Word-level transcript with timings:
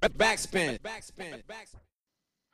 Backspin. 0.00 0.78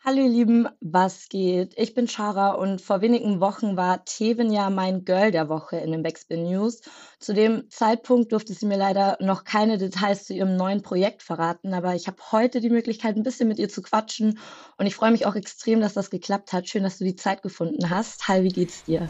Hallo 0.03 0.23
ihr 0.23 0.29
Lieben, 0.29 0.69
was 0.81 1.29
geht? 1.29 1.75
Ich 1.77 1.93
bin 1.93 2.09
Shara 2.09 2.53
und 2.53 2.81
vor 2.81 3.03
wenigen 3.03 3.41
Wochen 3.41 3.77
war 3.77 4.05
Teven 4.07 4.51
ja 4.51 4.71
mein 4.71 5.05
Girl 5.05 5.31
der 5.31 5.51
Woche 5.51 5.77
in 5.77 5.93
den 5.93 6.03
Backspin 6.03 6.45
News. 6.45 6.81
Zu 7.19 7.35
dem 7.35 7.69
Zeitpunkt 7.69 8.33
durfte 8.33 8.55
sie 8.55 8.65
mir 8.65 8.79
leider 8.79 9.19
noch 9.21 9.45
keine 9.45 9.77
Details 9.77 10.25
zu 10.25 10.33
ihrem 10.33 10.57
neuen 10.57 10.81
Projekt 10.81 11.23
verraten, 11.23 11.75
aber 11.75 11.95
ich 11.95 12.07
habe 12.07 12.17
heute 12.33 12.61
die 12.63 12.71
Möglichkeit, 12.71 13.17
ein 13.17 13.23
bisschen 13.23 13.49
mit 13.49 13.59
ihr 13.59 13.69
zu 13.69 13.83
quatschen 13.83 14.39
und 14.79 14.87
ich 14.87 14.95
freue 14.95 15.11
mich 15.11 15.27
auch 15.27 15.35
extrem, 15.35 15.81
dass 15.81 15.93
das 15.93 16.09
geklappt 16.09 16.55
hat. 16.55 16.69
Schön, 16.69 16.83
dass 16.83 16.97
du 16.97 17.05
die 17.05 17.17
Zeit 17.17 17.43
gefunden 17.43 17.91
hast. 17.91 18.27
Hi, 18.29 18.43
wie 18.43 18.49
geht's 18.49 18.85
dir? 18.85 19.09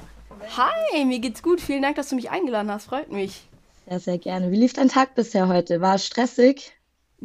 Hi, 0.57 1.05
mir 1.05 1.21
geht's 1.21 1.43
gut. 1.43 1.61
Vielen 1.61 1.83
Dank, 1.83 1.95
dass 1.97 2.09
du 2.09 2.17
mich 2.17 2.31
eingeladen 2.31 2.71
hast. 2.71 2.87
Freut 2.87 3.13
mich. 3.13 3.49
Sehr, 3.89 4.01
sehr 4.01 4.19
gerne. 4.19 4.51
Wie 4.51 4.57
lief 4.57 4.73
dein 4.73 4.89
Tag 4.89 5.15
bisher 5.15 5.47
heute? 5.47 5.81
War 5.81 5.95
es 5.95 6.07
stressig? 6.07 6.73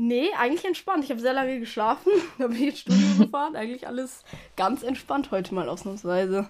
Nee, 0.02 0.29
eigentlich 0.39 0.63
entspannt. 0.63 1.04
Ich 1.04 1.10
habe 1.10 1.19
sehr 1.19 1.33
lange 1.33 1.60
geschlafen. 1.60 2.10
Da 2.39 2.47
bin 2.47 2.55
ich 2.55 2.68
ins 2.68 2.79
Studio 2.79 3.05
gefahren. 3.25 3.57
Eigentlich 3.57 3.86
alles 3.86 4.24
ganz 4.55 4.82
entspannt 4.82 5.29
heute 5.32 5.54
mal 5.54 5.68
ausnahmsweise. 5.68 6.47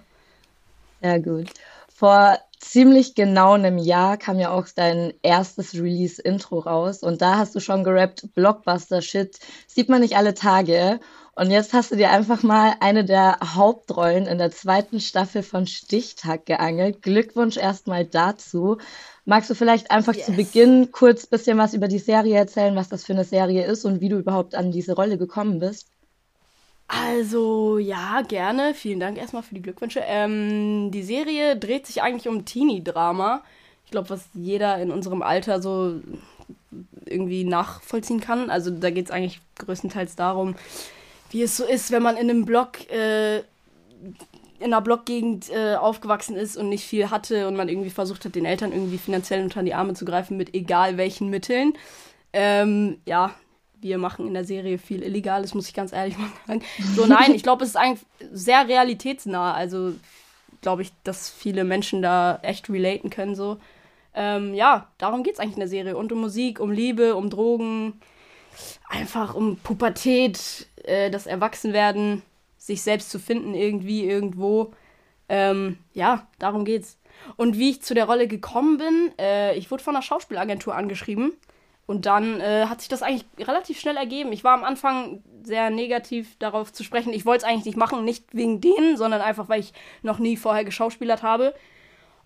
Sehr 1.02 1.18
gut. 1.18 1.48
Vor 1.92 2.38
ziemlich 2.60 3.16
genau 3.16 3.54
einem 3.54 3.76
Jahr 3.76 4.18
kam 4.18 4.38
ja 4.38 4.50
auch 4.50 4.68
dein 4.72 5.14
erstes 5.22 5.74
Release-Intro 5.74 6.60
raus 6.60 7.02
und 7.02 7.22
da 7.22 7.38
hast 7.38 7.56
du 7.56 7.60
schon 7.60 7.82
gerappt, 7.82 8.28
Blockbuster-Shit, 8.36 9.40
sieht 9.66 9.88
man 9.88 10.02
nicht 10.02 10.16
alle 10.16 10.34
Tage. 10.34 11.00
Und 11.40 11.50
jetzt 11.50 11.72
hast 11.72 11.90
du 11.90 11.96
dir 11.96 12.10
einfach 12.10 12.42
mal 12.42 12.74
eine 12.80 13.02
der 13.02 13.38
Hauptrollen 13.42 14.26
in 14.26 14.36
der 14.36 14.50
zweiten 14.50 15.00
Staffel 15.00 15.42
von 15.42 15.66
Stichtag 15.66 16.44
geangelt. 16.44 17.00
Glückwunsch 17.00 17.56
erstmal 17.56 18.04
dazu. 18.04 18.76
Magst 19.24 19.48
du 19.48 19.54
vielleicht 19.54 19.90
einfach 19.90 20.12
yes. 20.12 20.26
zu 20.26 20.32
Beginn 20.32 20.92
kurz 20.92 21.24
ein 21.24 21.30
bisschen 21.30 21.56
was 21.56 21.72
über 21.72 21.88
die 21.88 21.98
Serie 21.98 22.36
erzählen, 22.36 22.76
was 22.76 22.90
das 22.90 23.06
für 23.06 23.14
eine 23.14 23.24
Serie 23.24 23.64
ist 23.64 23.86
und 23.86 24.02
wie 24.02 24.10
du 24.10 24.18
überhaupt 24.18 24.54
an 24.54 24.70
diese 24.70 24.92
Rolle 24.92 25.16
gekommen 25.16 25.60
bist? 25.60 25.86
Also, 26.88 27.78
ja, 27.78 28.20
gerne. 28.20 28.74
Vielen 28.74 29.00
Dank 29.00 29.16
erstmal 29.16 29.42
für 29.42 29.54
die 29.54 29.62
Glückwünsche. 29.62 30.02
Ähm, 30.04 30.90
die 30.90 31.02
Serie 31.02 31.56
dreht 31.56 31.86
sich 31.86 32.02
eigentlich 32.02 32.28
um 32.28 32.44
Teenie-Drama. 32.44 33.42
Ich 33.86 33.92
glaube, 33.92 34.10
was 34.10 34.28
jeder 34.34 34.76
in 34.76 34.90
unserem 34.90 35.22
Alter 35.22 35.62
so 35.62 36.02
irgendwie 37.06 37.44
nachvollziehen 37.44 38.20
kann. 38.20 38.50
Also, 38.50 38.70
da 38.70 38.90
geht 38.90 39.06
es 39.06 39.10
eigentlich 39.10 39.40
größtenteils 39.56 40.16
darum, 40.16 40.54
wie 41.30 41.42
es 41.42 41.56
so 41.56 41.64
ist, 41.64 41.90
wenn 41.90 42.02
man 42.02 42.16
in 42.16 42.30
einem 42.30 42.44
Blog 42.44 42.90
äh, 42.90 43.38
in 44.60 44.66
einer 44.66 44.82
Blockgegend 44.82 45.50
äh, 45.50 45.74
aufgewachsen 45.74 46.36
ist 46.36 46.56
und 46.58 46.68
nicht 46.68 46.84
viel 46.84 47.10
hatte 47.10 47.48
und 47.48 47.56
man 47.56 47.68
irgendwie 47.68 47.90
versucht 47.90 48.24
hat, 48.26 48.34
den 48.34 48.44
Eltern 48.44 48.72
irgendwie 48.72 48.98
finanziell 48.98 49.42
unter 49.42 49.62
die 49.62 49.72
Arme 49.72 49.94
zu 49.94 50.04
greifen 50.04 50.36
mit 50.36 50.54
egal 50.54 50.98
welchen 50.98 51.30
Mitteln. 51.30 51.72
Ähm, 52.34 52.98
ja, 53.06 53.34
wir 53.80 53.96
machen 53.96 54.26
in 54.26 54.34
der 54.34 54.44
Serie 54.44 54.76
viel 54.78 55.02
Illegales, 55.02 55.54
muss 55.54 55.66
ich 55.66 55.74
ganz 55.74 55.92
ehrlich 55.92 56.18
mal 56.18 56.28
sagen. 56.46 56.62
So, 56.94 57.06
nein, 57.06 57.34
ich 57.34 57.42
glaube, 57.42 57.64
es 57.64 57.70
ist 57.70 57.76
eigentlich 57.76 58.06
sehr 58.32 58.68
realitätsnah. 58.68 59.54
Also, 59.54 59.94
glaube 60.60 60.82
ich, 60.82 60.92
dass 61.04 61.30
viele 61.30 61.64
Menschen 61.64 62.02
da 62.02 62.38
echt 62.42 62.68
relaten 62.68 63.08
können, 63.08 63.34
so. 63.34 63.56
Ähm, 64.12 64.54
ja, 64.54 64.88
darum 64.98 65.22
geht 65.22 65.34
es 65.34 65.40
eigentlich 65.40 65.54
in 65.54 65.60
der 65.60 65.68
Serie. 65.68 65.96
Und 65.96 66.12
um 66.12 66.20
Musik, 66.20 66.60
um 66.60 66.70
Liebe, 66.70 67.14
um 67.14 67.30
Drogen, 67.30 68.00
einfach 68.88 69.34
um 69.34 69.56
Pubertät, 69.56 70.66
äh, 70.84 71.10
das 71.10 71.26
Erwachsenwerden 71.26 72.22
sich 72.56 72.82
selbst 72.82 73.10
zu 73.10 73.18
finden, 73.18 73.54
irgendwie, 73.54 74.04
irgendwo. 74.04 74.72
Ähm, 75.28 75.78
ja, 75.94 76.28
darum 76.38 76.64
geht's. 76.64 76.98
Und 77.36 77.58
wie 77.58 77.70
ich 77.70 77.82
zu 77.82 77.94
der 77.94 78.06
Rolle 78.06 78.26
gekommen 78.28 78.78
bin, 78.78 79.12
äh, 79.18 79.56
ich 79.56 79.70
wurde 79.70 79.82
von 79.82 79.94
einer 79.94 80.02
Schauspielagentur 80.02 80.74
angeschrieben. 80.74 81.32
Und 81.86 82.06
dann 82.06 82.40
äh, 82.40 82.66
hat 82.66 82.80
sich 82.80 82.88
das 82.88 83.02
eigentlich 83.02 83.24
relativ 83.38 83.80
schnell 83.80 83.96
ergeben. 83.96 84.32
Ich 84.32 84.44
war 84.44 84.54
am 84.54 84.62
Anfang 84.62 85.24
sehr 85.42 85.70
negativ 85.70 86.36
darauf 86.38 86.72
zu 86.72 86.84
sprechen. 86.84 87.12
Ich 87.12 87.26
wollte 87.26 87.44
es 87.44 87.50
eigentlich 87.50 87.64
nicht 87.64 87.76
machen, 87.76 88.04
nicht 88.04 88.26
wegen 88.32 88.60
denen, 88.60 88.96
sondern 88.96 89.20
einfach, 89.20 89.48
weil 89.48 89.60
ich 89.60 89.72
noch 90.02 90.20
nie 90.20 90.36
vorher 90.36 90.64
geschauspielert 90.64 91.22
habe. 91.22 91.54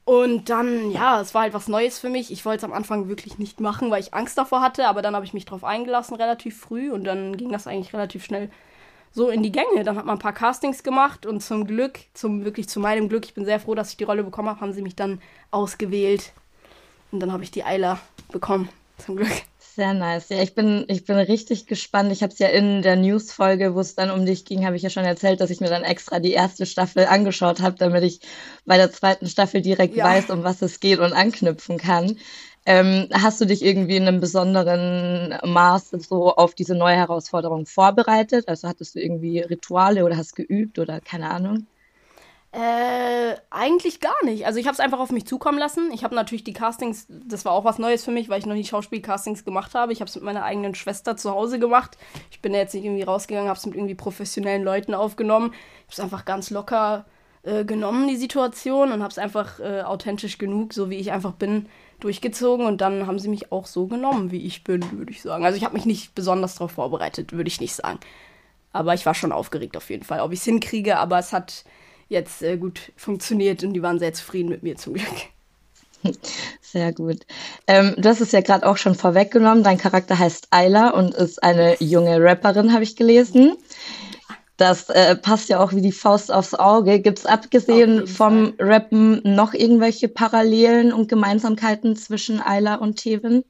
Und 0.04 0.50
dann, 0.50 0.91
ja, 0.91 1.20
es 1.20 1.32
war 1.34 1.42
halt 1.42 1.54
was 1.54 1.69
Neues 1.69 1.98
für 1.98 2.10
mich. 2.10 2.31
Ich 2.31 2.44
wollte 2.44 2.59
es 2.59 2.65
am 2.65 2.75
Anfang 2.75 3.09
wirklich 3.09 3.38
nicht 3.38 3.60
machen, 3.60 3.91
weil 3.91 4.03
ich 4.03 4.12
Angst 4.12 4.37
davor 4.37 4.60
hatte, 4.60 4.87
aber 4.87 5.00
dann 5.00 5.15
habe 5.15 5.25
ich 5.25 5.32
mich 5.32 5.47
darauf 5.47 5.65
eingelassen, 5.65 6.16
relativ 6.16 6.59
früh. 6.59 6.92
Und 6.92 7.04
dann 7.04 7.37
ging 7.37 7.50
das 7.50 7.66
eigentlich 7.66 7.94
relativ 7.94 8.25
schnell 8.25 8.50
so 9.12 9.31
in 9.31 9.42
die 9.42 9.53
Gänge. 9.53 9.82
Dann 9.82 9.97
hat 9.97 10.04
man 10.04 10.16
ein 10.16 10.22
paar 10.22 10.34
Castings 10.34 10.82
gemacht 10.82 11.25
und 11.25 11.41
zum 11.41 11.66
Glück, 11.66 12.00
zum 12.12 12.44
wirklich 12.44 12.69
zu 12.69 12.81
meinem 12.81 13.09
Glück, 13.09 13.25
ich 13.25 13.34
bin 13.34 13.47
sehr 13.47 13.60
froh, 13.60 13.75
dass 13.75 13.91
ich 13.91 13.97
die 13.97 14.04
Rolle 14.04 14.25
bekommen 14.25 14.48
habe, 14.48 14.60
haben 14.60 14.72
sie 14.72 14.82
mich 14.82 14.97
dann 14.97 15.22
ausgewählt. 15.50 16.32
Und 17.10 17.21
dann 17.21 17.32
habe 17.32 17.44
ich 17.44 17.50
die 17.50 17.65
Eiler 17.65 17.98
bekommen, 18.31 18.69
zum 18.98 19.16
Glück. 19.16 19.32
Sehr 19.74 19.92
nice. 19.92 20.28
Ja, 20.28 20.40
ich 20.40 20.54
bin, 20.54 20.84
ich 20.86 21.04
bin 21.04 21.16
richtig 21.16 21.66
gespannt. 21.66 22.12
Ich 22.12 22.22
habe 22.22 22.32
es 22.32 22.38
ja 22.38 22.46
in 22.46 22.82
der 22.82 22.94
News-Folge, 22.94 23.74
wo 23.74 23.80
es 23.80 23.96
dann 23.96 24.12
um 24.12 24.24
dich 24.24 24.44
ging, 24.44 24.64
habe 24.64 24.76
ich 24.76 24.82
ja 24.82 24.90
schon 24.90 25.04
erzählt, 25.04 25.40
dass 25.40 25.50
ich 25.50 25.60
mir 25.60 25.68
dann 25.68 25.82
extra 25.82 26.20
die 26.20 26.30
erste 26.30 26.64
Staffel 26.64 27.06
angeschaut 27.06 27.60
habe, 27.60 27.74
damit 27.76 28.04
ich 28.04 28.20
bei 28.64 28.76
der 28.76 28.92
zweiten 28.92 29.26
Staffel 29.26 29.62
direkt 29.62 29.96
ja. 29.96 30.04
weiß, 30.04 30.30
um 30.30 30.44
was 30.44 30.62
es 30.62 30.78
geht 30.78 31.00
und 31.00 31.12
anknüpfen 31.12 31.78
kann. 31.78 32.18
Ähm, 32.66 33.08
hast 33.12 33.40
du 33.40 33.46
dich 33.46 33.64
irgendwie 33.64 33.96
in 33.96 34.06
einem 34.06 34.20
besonderen 34.20 35.34
Maß 35.42 35.91
so 36.08 36.32
auf 36.32 36.54
diese 36.54 36.76
neue 36.76 36.94
Herausforderung 36.94 37.66
vorbereitet? 37.66 38.46
Also 38.46 38.68
hattest 38.68 38.94
du 38.94 39.00
irgendwie 39.00 39.41
Rituale 39.41 40.04
oder 40.04 40.16
hast 40.16 40.36
geübt 40.36 40.78
oder 40.78 41.00
keine 41.00 41.30
Ahnung? 41.30 41.66
Äh, 42.54 43.34
eigentlich 43.50 43.98
gar 43.98 44.15
nicht. 44.22 44.47
Also 44.47 44.60
ich 44.60 44.66
habe 44.66 44.75
es 44.75 44.81
einfach 44.81 45.00
auf 45.00 45.10
mich 45.10 45.26
zukommen 45.26 45.59
lassen. 45.59 45.91
Ich 45.92 46.04
habe 46.04 46.15
natürlich 46.15 46.44
die 46.44 46.53
Castings, 46.53 47.06
das 47.09 47.44
war 47.44 47.50
auch 47.50 47.65
was 47.65 47.81
Neues 47.81 48.04
für 48.04 48.12
mich, 48.12 48.28
weil 48.28 48.38
ich 48.38 48.47
noch 48.47 48.54
nie 48.54 48.65
Schauspielcastings 48.65 49.44
gemacht 49.44 49.75
habe. 49.75 49.92
Ich 49.92 50.00
habe 50.00 50.09
es 50.09 50.15
mit 50.15 50.22
meiner 50.22 50.44
eigenen 50.44 50.76
Schwester 50.76 51.16
zu 51.16 51.32
Hause 51.32 51.59
gemacht. 51.59 51.98
Ich 52.31 52.41
bin 52.41 52.53
da 52.53 52.60
jetzt 52.60 52.72
nicht 52.72 52.84
irgendwie 52.84 53.03
rausgegangen, 53.03 53.48
habe 53.48 53.59
es 53.59 53.66
mit 53.66 53.75
irgendwie 53.75 53.97
professionellen 53.97 54.62
Leuten 54.62 54.94
aufgenommen. 54.94 55.53
Ich 55.53 55.82
habe 55.84 55.92
es 55.94 56.00
einfach 56.00 56.25
ganz 56.25 56.50
locker 56.50 57.06
äh, 57.42 57.65
genommen, 57.65 58.06
die 58.06 58.16
Situation, 58.16 58.92
und 58.92 59.03
habe 59.03 59.10
es 59.10 59.19
einfach 59.19 59.59
äh, 59.59 59.82
authentisch 59.82 60.38
genug, 60.38 60.72
so 60.75 60.91
wie 60.91 60.97
ich 60.97 61.10
einfach 61.10 61.32
bin, 61.32 61.66
durchgezogen 61.98 62.66
und 62.66 62.81
dann 62.81 63.09
haben 63.09 63.19
sie 63.19 63.28
mich 63.28 63.50
auch 63.50 63.66
so 63.66 63.88
genommen, 63.88 64.31
wie 64.31 64.47
ich 64.47 64.62
bin, 64.62 64.81
würde 64.92 65.10
ich 65.10 65.22
sagen. 65.22 65.44
Also 65.44 65.56
ich 65.56 65.65
habe 65.65 65.75
mich 65.75 65.86
nicht 65.86 66.15
besonders 66.15 66.54
darauf 66.54 66.71
vorbereitet, 66.71 67.32
würde 67.32 67.48
ich 67.48 67.60
nicht 67.60 67.75
sagen. 67.75 67.98
Aber 68.72 68.94
ich 68.94 69.06
war 69.06 69.15
schon 69.15 69.32
aufgeregt 69.32 69.76
auf 69.76 69.91
jeden 69.91 70.04
Fall, 70.04 70.21
ob 70.21 70.32
ich 70.32 70.38
es 70.38 70.44
hinkriege, 70.44 70.98
aber 70.98 71.19
es 71.19 71.32
hat 71.32 71.65
jetzt 72.14 72.42
äh, 72.42 72.56
gut 72.56 72.92
funktioniert 72.97 73.62
und 73.62 73.75
die 73.75 73.82
waren 73.82 73.98
sehr 73.98 74.14
zufrieden 74.14 74.48
mit 74.48 74.62
mir 74.62 74.76
zum 74.76 74.94
Glück. 74.94 75.14
Sehr 76.60 76.92
gut. 76.92 77.20
Ähm, 77.66 77.94
du 77.97 78.08
hast 78.08 78.20
es 78.20 78.32
ja 78.32 78.42
gerade 78.42 78.66
auch 78.66 78.76
schon 78.76 78.94
vorweggenommen. 78.94 79.64
Dein 79.64 79.78
Charakter 79.78 80.19
heißt 80.19 80.48
Ayla 80.50 80.91
und 80.91 81.14
ist 81.14 81.42
eine 81.42 81.76
junge 81.80 82.22
Rapperin, 82.22 82.74
habe 82.74 82.82
ich 82.82 82.97
gelesen. 82.97 83.56
Das 84.56 84.88
äh, 84.88 85.16
passt 85.16 85.48
ja 85.48 85.60
auch 85.60 85.72
wie 85.72 85.80
die 85.80 85.92
Faust 85.92 86.32
aufs 86.32 86.54
Auge. 86.54 87.00
Gibt 87.00 87.20
es 87.20 87.26
abgesehen 87.26 88.06
vom 88.06 88.54
Fall. 88.56 88.66
Rappen 88.69 89.20
noch 89.24 89.53
irgendwelche 89.53 90.08
Parallelen 90.08 90.92
und 90.92 91.08
Gemeinsamkeiten 91.08 91.97
zwischen 91.97 92.41
Ayla 92.41 92.76
und 92.76 92.97
Tevin? 92.97 93.44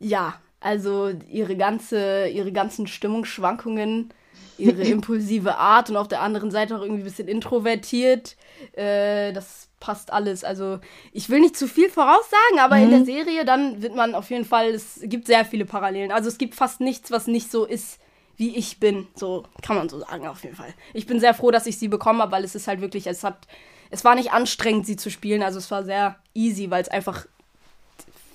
Ja, 0.00 0.34
also 0.60 1.10
ihre 1.30 1.56
ganze, 1.56 2.28
ihre 2.28 2.52
ganzen 2.52 2.86
Stimmungsschwankungen, 2.86 4.10
ihre 4.58 4.82
impulsive 4.82 5.56
Art 5.56 5.90
und 5.90 5.96
auf 5.96 6.08
der 6.08 6.20
anderen 6.20 6.50
Seite 6.50 6.76
auch 6.76 6.82
irgendwie 6.82 7.02
ein 7.02 7.04
bisschen 7.04 7.28
introvertiert. 7.28 8.36
Äh, 8.72 9.32
das 9.32 9.68
passt 9.80 10.12
alles. 10.12 10.44
Also 10.44 10.78
ich 11.12 11.28
will 11.28 11.40
nicht 11.40 11.56
zu 11.56 11.68
viel 11.68 11.90
voraussagen, 11.90 12.58
aber 12.58 12.76
mhm. 12.76 12.82
in 12.84 12.90
der 12.90 13.00
mhm. 13.00 13.04
Serie 13.04 13.44
dann 13.44 13.82
wird 13.82 13.94
man 13.94 14.14
auf 14.14 14.30
jeden 14.30 14.44
Fall, 14.44 14.70
es 14.70 15.00
gibt 15.02 15.26
sehr 15.26 15.44
viele 15.44 15.64
Parallelen. 15.64 16.12
Also 16.12 16.28
es 16.28 16.38
gibt 16.38 16.54
fast 16.54 16.80
nichts, 16.80 17.10
was 17.10 17.26
nicht 17.26 17.50
so 17.50 17.64
ist 17.64 17.98
wie 18.36 18.56
ich 18.56 18.80
bin. 18.80 19.06
So 19.14 19.44
kann 19.62 19.76
man 19.76 19.88
so 19.88 20.00
sagen, 20.00 20.26
auf 20.26 20.42
jeden 20.42 20.56
Fall. 20.56 20.74
Ich 20.92 21.06
bin 21.06 21.20
sehr 21.20 21.34
froh, 21.34 21.50
dass 21.50 21.66
ich 21.66 21.78
sie 21.78 21.88
bekommen 21.88 22.20
habe, 22.20 22.32
weil 22.32 22.44
es 22.44 22.54
ist 22.54 22.66
halt 22.66 22.80
wirklich, 22.80 23.06
es 23.06 23.22
hat, 23.22 23.46
es 23.90 24.04
war 24.04 24.14
nicht 24.14 24.32
anstrengend, 24.32 24.86
sie 24.86 24.96
zu 24.96 25.10
spielen. 25.10 25.42
Also 25.42 25.58
es 25.58 25.70
war 25.70 25.84
sehr 25.84 26.16
easy, 26.34 26.70
weil 26.70 26.82
es 26.82 26.88
einfach 26.88 27.26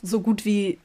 so 0.02 0.22
gut 0.22 0.46
wie 0.46 0.80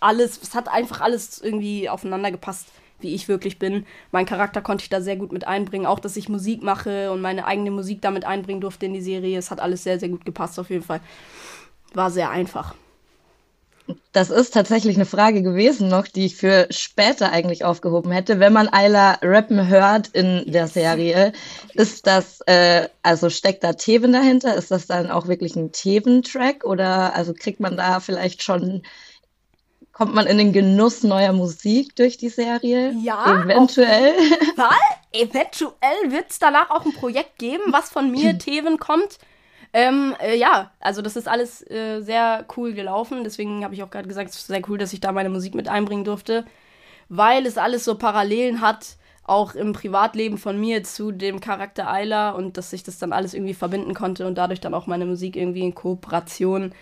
alles, 0.00 0.40
es 0.42 0.54
hat 0.54 0.68
einfach 0.68 1.00
alles 1.00 1.40
irgendwie 1.40 1.88
aufeinander 1.88 2.30
gepasst, 2.30 2.66
wie 3.02 3.14
ich 3.14 3.28
wirklich 3.28 3.58
bin. 3.58 3.86
Mein 4.12 4.26
Charakter 4.26 4.62
konnte 4.62 4.82
ich 4.82 4.90
da 4.90 5.00
sehr 5.00 5.16
gut 5.16 5.32
mit 5.32 5.46
einbringen. 5.46 5.86
Auch, 5.86 6.00
dass 6.00 6.16
ich 6.16 6.28
Musik 6.28 6.62
mache 6.62 7.10
und 7.10 7.20
meine 7.20 7.46
eigene 7.46 7.70
Musik 7.70 8.00
damit 8.02 8.24
einbringen 8.24 8.60
durfte 8.60 8.86
in 8.86 8.94
die 8.94 9.00
Serie. 9.00 9.38
Es 9.38 9.50
hat 9.50 9.60
alles 9.60 9.82
sehr, 9.82 9.98
sehr 9.98 10.08
gut 10.08 10.24
gepasst, 10.24 10.58
auf 10.58 10.70
jeden 10.70 10.84
Fall. 10.84 11.00
War 11.94 12.10
sehr 12.10 12.30
einfach. 12.30 12.74
Das 14.12 14.30
ist 14.30 14.54
tatsächlich 14.54 14.96
eine 14.96 15.06
Frage 15.06 15.42
gewesen 15.42 15.88
noch, 15.88 16.06
die 16.06 16.26
ich 16.26 16.36
für 16.36 16.66
später 16.70 17.32
eigentlich 17.32 17.64
aufgehoben 17.64 18.10
hätte. 18.10 18.40
Wenn 18.40 18.52
man 18.52 18.68
Ayla 18.68 19.18
rappen 19.22 19.68
hört 19.68 20.08
in 20.08 20.50
der 20.50 20.68
Serie, 20.68 21.32
ist 21.74 22.06
das, 22.06 22.40
äh, 22.46 22.88
also 23.02 23.30
steckt 23.30 23.64
da 23.64 23.72
Teven 23.72 24.12
dahinter? 24.12 24.54
Ist 24.54 24.70
das 24.70 24.86
dann 24.86 25.10
auch 25.10 25.28
wirklich 25.28 25.56
ein 25.56 25.72
Teven-Track? 25.72 26.64
Oder 26.64 27.14
also 27.14 27.32
kriegt 27.34 27.60
man 27.60 27.76
da 27.76 28.00
vielleicht 28.00 28.42
schon, 28.42 28.82
kommt 29.92 30.14
man 30.14 30.26
in 30.26 30.38
den 30.38 30.52
Genuss 30.52 31.02
neuer 31.02 31.32
Musik 31.32 31.96
durch 31.96 32.16
die 32.16 32.28
Serie? 32.28 32.92
Ja. 33.02 33.42
Eventuell. 33.42 34.14
Was? 34.56 34.74
Eventuell 35.12 36.10
wird 36.10 36.30
es 36.30 36.38
danach 36.38 36.70
auch 36.70 36.84
ein 36.84 36.94
Projekt 36.94 37.38
geben, 37.38 37.64
was 37.72 37.90
von 37.90 38.10
mir, 38.10 38.38
Teven, 38.38 38.78
kommt 38.78 39.18
ähm, 39.72 40.16
äh, 40.20 40.36
ja, 40.36 40.72
also 40.80 41.00
das 41.02 41.16
ist 41.16 41.28
alles 41.28 41.68
äh, 41.70 42.00
sehr 42.00 42.44
cool 42.56 42.72
gelaufen. 42.72 43.22
Deswegen 43.24 43.64
habe 43.64 43.74
ich 43.74 43.82
auch 43.82 43.90
gerade 43.90 44.08
gesagt, 44.08 44.30
es 44.30 44.36
ist 44.36 44.46
sehr 44.48 44.68
cool, 44.68 44.78
dass 44.78 44.92
ich 44.92 45.00
da 45.00 45.12
meine 45.12 45.28
Musik 45.28 45.54
mit 45.54 45.68
einbringen 45.68 46.04
durfte. 46.04 46.44
weil 47.08 47.46
es 47.46 47.58
alles 47.58 47.84
so 47.84 47.96
Parallelen 47.96 48.60
hat, 48.60 48.96
auch 49.24 49.54
im 49.54 49.72
Privatleben 49.72 50.38
von 50.38 50.58
mir 50.60 50.84
zu 50.84 51.12
dem 51.12 51.40
Charakter 51.40 51.88
Ayla 51.90 52.30
und 52.30 52.56
dass 52.56 52.72
ich 52.72 52.84
das 52.84 52.98
dann 52.98 53.12
alles 53.12 53.34
irgendwie 53.34 53.54
verbinden 53.54 53.94
konnte 53.94 54.26
und 54.26 54.36
dadurch 54.38 54.60
dann 54.60 54.74
auch 54.74 54.86
meine 54.86 55.06
Musik 55.06 55.36
irgendwie 55.36 55.62
in 55.62 55.74
Kooperation 55.74 56.72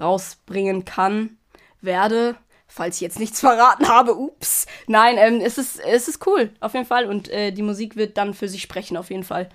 rausbringen 0.00 0.84
kann, 0.84 1.36
werde. 1.80 2.36
Falls 2.74 2.96
ich 2.96 3.02
jetzt 3.02 3.18
nichts 3.18 3.40
verraten 3.40 3.86
habe, 3.86 4.16
ups. 4.16 4.64
Nein, 4.86 5.16
ähm, 5.18 5.42
es, 5.44 5.58
ist, 5.58 5.78
es 5.80 6.08
ist 6.08 6.26
cool, 6.26 6.50
auf 6.60 6.72
jeden 6.72 6.86
Fall. 6.86 7.04
Und 7.04 7.28
äh, 7.28 7.52
die 7.52 7.60
Musik 7.60 7.96
wird 7.96 8.16
dann 8.16 8.32
für 8.32 8.48
sich 8.48 8.62
sprechen, 8.62 8.96
auf 8.96 9.10
jeden 9.10 9.24
Fall. 9.24 9.50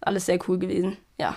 Alles 0.00 0.26
sehr 0.26 0.38
cool 0.46 0.56
gewesen, 0.56 0.96
ja. 1.18 1.36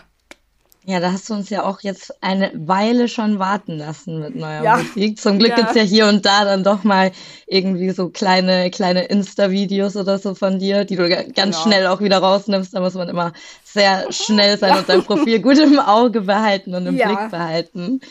Ja, 0.85 0.99
da 0.99 1.13
hast 1.13 1.29
du 1.29 1.33
uns 1.33 1.49
ja 1.49 1.63
auch 1.63 1.79
jetzt 1.79 2.21
eine 2.21 2.51
Weile 2.55 3.07
schon 3.07 3.39
warten 3.39 3.77
lassen 3.77 4.19
mit 4.19 4.35
neuer 4.35 4.63
ja. 4.63 4.77
Musik. 4.77 5.17
Zum 5.17 5.39
Glück 5.39 5.51
ja. 5.51 5.55
gibt's 5.55 5.75
ja 5.75 5.81
hier 5.81 6.07
und 6.07 6.25
da 6.25 6.43
dann 6.43 6.63
doch 6.63 6.83
mal 6.83 7.13
irgendwie 7.47 7.91
so 7.91 8.09
kleine, 8.09 8.69
kleine 8.69 9.05
Insta-Videos 9.05 9.95
oder 9.95 10.19
so 10.19 10.35
von 10.35 10.59
dir, 10.59 10.83
die 10.83 10.97
du 10.97 11.07
ganz 11.07 11.35
genau. 11.35 11.61
schnell 11.61 11.87
auch 11.87 12.01
wieder 12.01 12.17
rausnimmst. 12.17 12.73
Da 12.73 12.81
muss 12.81 12.95
man 12.95 13.07
immer 13.07 13.31
sehr 13.63 14.11
schnell 14.11 14.57
sein 14.57 14.77
und 14.77 14.87
sein 14.87 15.03
Profil 15.03 15.41
gut 15.41 15.57
im 15.57 15.79
Auge 15.79 16.21
behalten 16.21 16.75
und 16.75 16.85
im 16.85 16.97
ja. 16.97 17.07
Blick 17.07 17.31
behalten. 17.31 18.01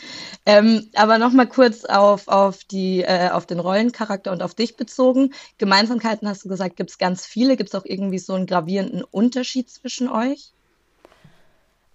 Ähm, 0.47 0.89
aber 0.95 1.19
nochmal 1.19 1.47
kurz 1.47 1.85
auf, 1.85 2.27
auf, 2.27 2.63
die, 2.63 3.03
äh, 3.03 3.29
auf 3.29 3.45
den 3.45 3.59
Rollencharakter 3.59 4.31
und 4.31 4.41
auf 4.41 4.55
dich 4.55 4.77
bezogen. 4.77 5.33
Gemeinsamkeiten 5.59 6.27
hast 6.27 6.43
du 6.43 6.49
gesagt, 6.49 6.77
gibt's 6.77 6.97
ganz 6.97 7.25
viele. 7.27 7.55
Gibt's 7.55 7.75
auch 7.75 7.85
irgendwie 7.85 8.19
so 8.19 8.33
einen 8.33 8.47
gravierenden 8.47 9.03
Unterschied 9.03 9.69
zwischen 9.69 10.09
euch? 10.09 10.53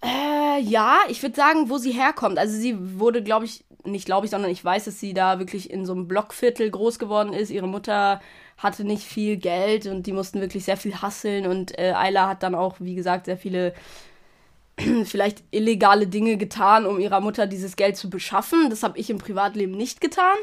Äh, 0.01 0.61
ja, 0.61 0.99
ich 1.09 1.21
würde 1.21 1.35
sagen, 1.35 1.69
wo 1.69 1.77
sie 1.77 1.91
herkommt. 1.91 2.37
Also 2.37 2.55
sie 2.57 2.99
wurde, 2.99 3.23
glaube 3.23 3.45
ich, 3.45 3.65
nicht 3.83 4.05
glaube 4.05 4.25
ich, 4.25 4.31
sondern 4.31 4.51
ich 4.51 4.63
weiß, 4.63 4.85
dass 4.85 4.99
sie 4.99 5.13
da 5.13 5.39
wirklich 5.39 5.69
in 5.69 5.85
so 5.85 5.93
einem 5.93 6.07
Blockviertel 6.07 6.69
groß 6.69 6.99
geworden 6.99 7.33
ist. 7.33 7.49
Ihre 7.49 7.67
Mutter 7.67 8.21
hatte 8.57 8.83
nicht 8.83 9.03
viel 9.03 9.37
Geld 9.37 9.85
und 9.87 10.05
die 10.05 10.11
mussten 10.11 10.41
wirklich 10.41 10.65
sehr 10.65 10.77
viel 10.77 10.95
hasseln 11.01 11.47
und 11.47 11.77
äh, 11.79 11.93
Ayla 11.95 12.27
hat 12.27 12.43
dann 12.43 12.55
auch, 12.55 12.75
wie 12.79 12.95
gesagt, 12.95 13.25
sehr 13.25 13.37
viele 13.37 13.73
vielleicht 15.05 15.43
illegale 15.51 16.07
Dinge 16.07 16.37
getan, 16.37 16.85
um 16.85 16.99
ihrer 16.99 17.21
Mutter 17.21 17.47
dieses 17.47 17.75
Geld 17.75 17.97
zu 17.97 18.09
beschaffen. 18.09 18.69
Das 18.69 18.83
habe 18.83 18.97
ich 18.97 19.09
im 19.09 19.17
Privatleben 19.17 19.73
nicht 19.73 20.01
getan. 20.01 20.37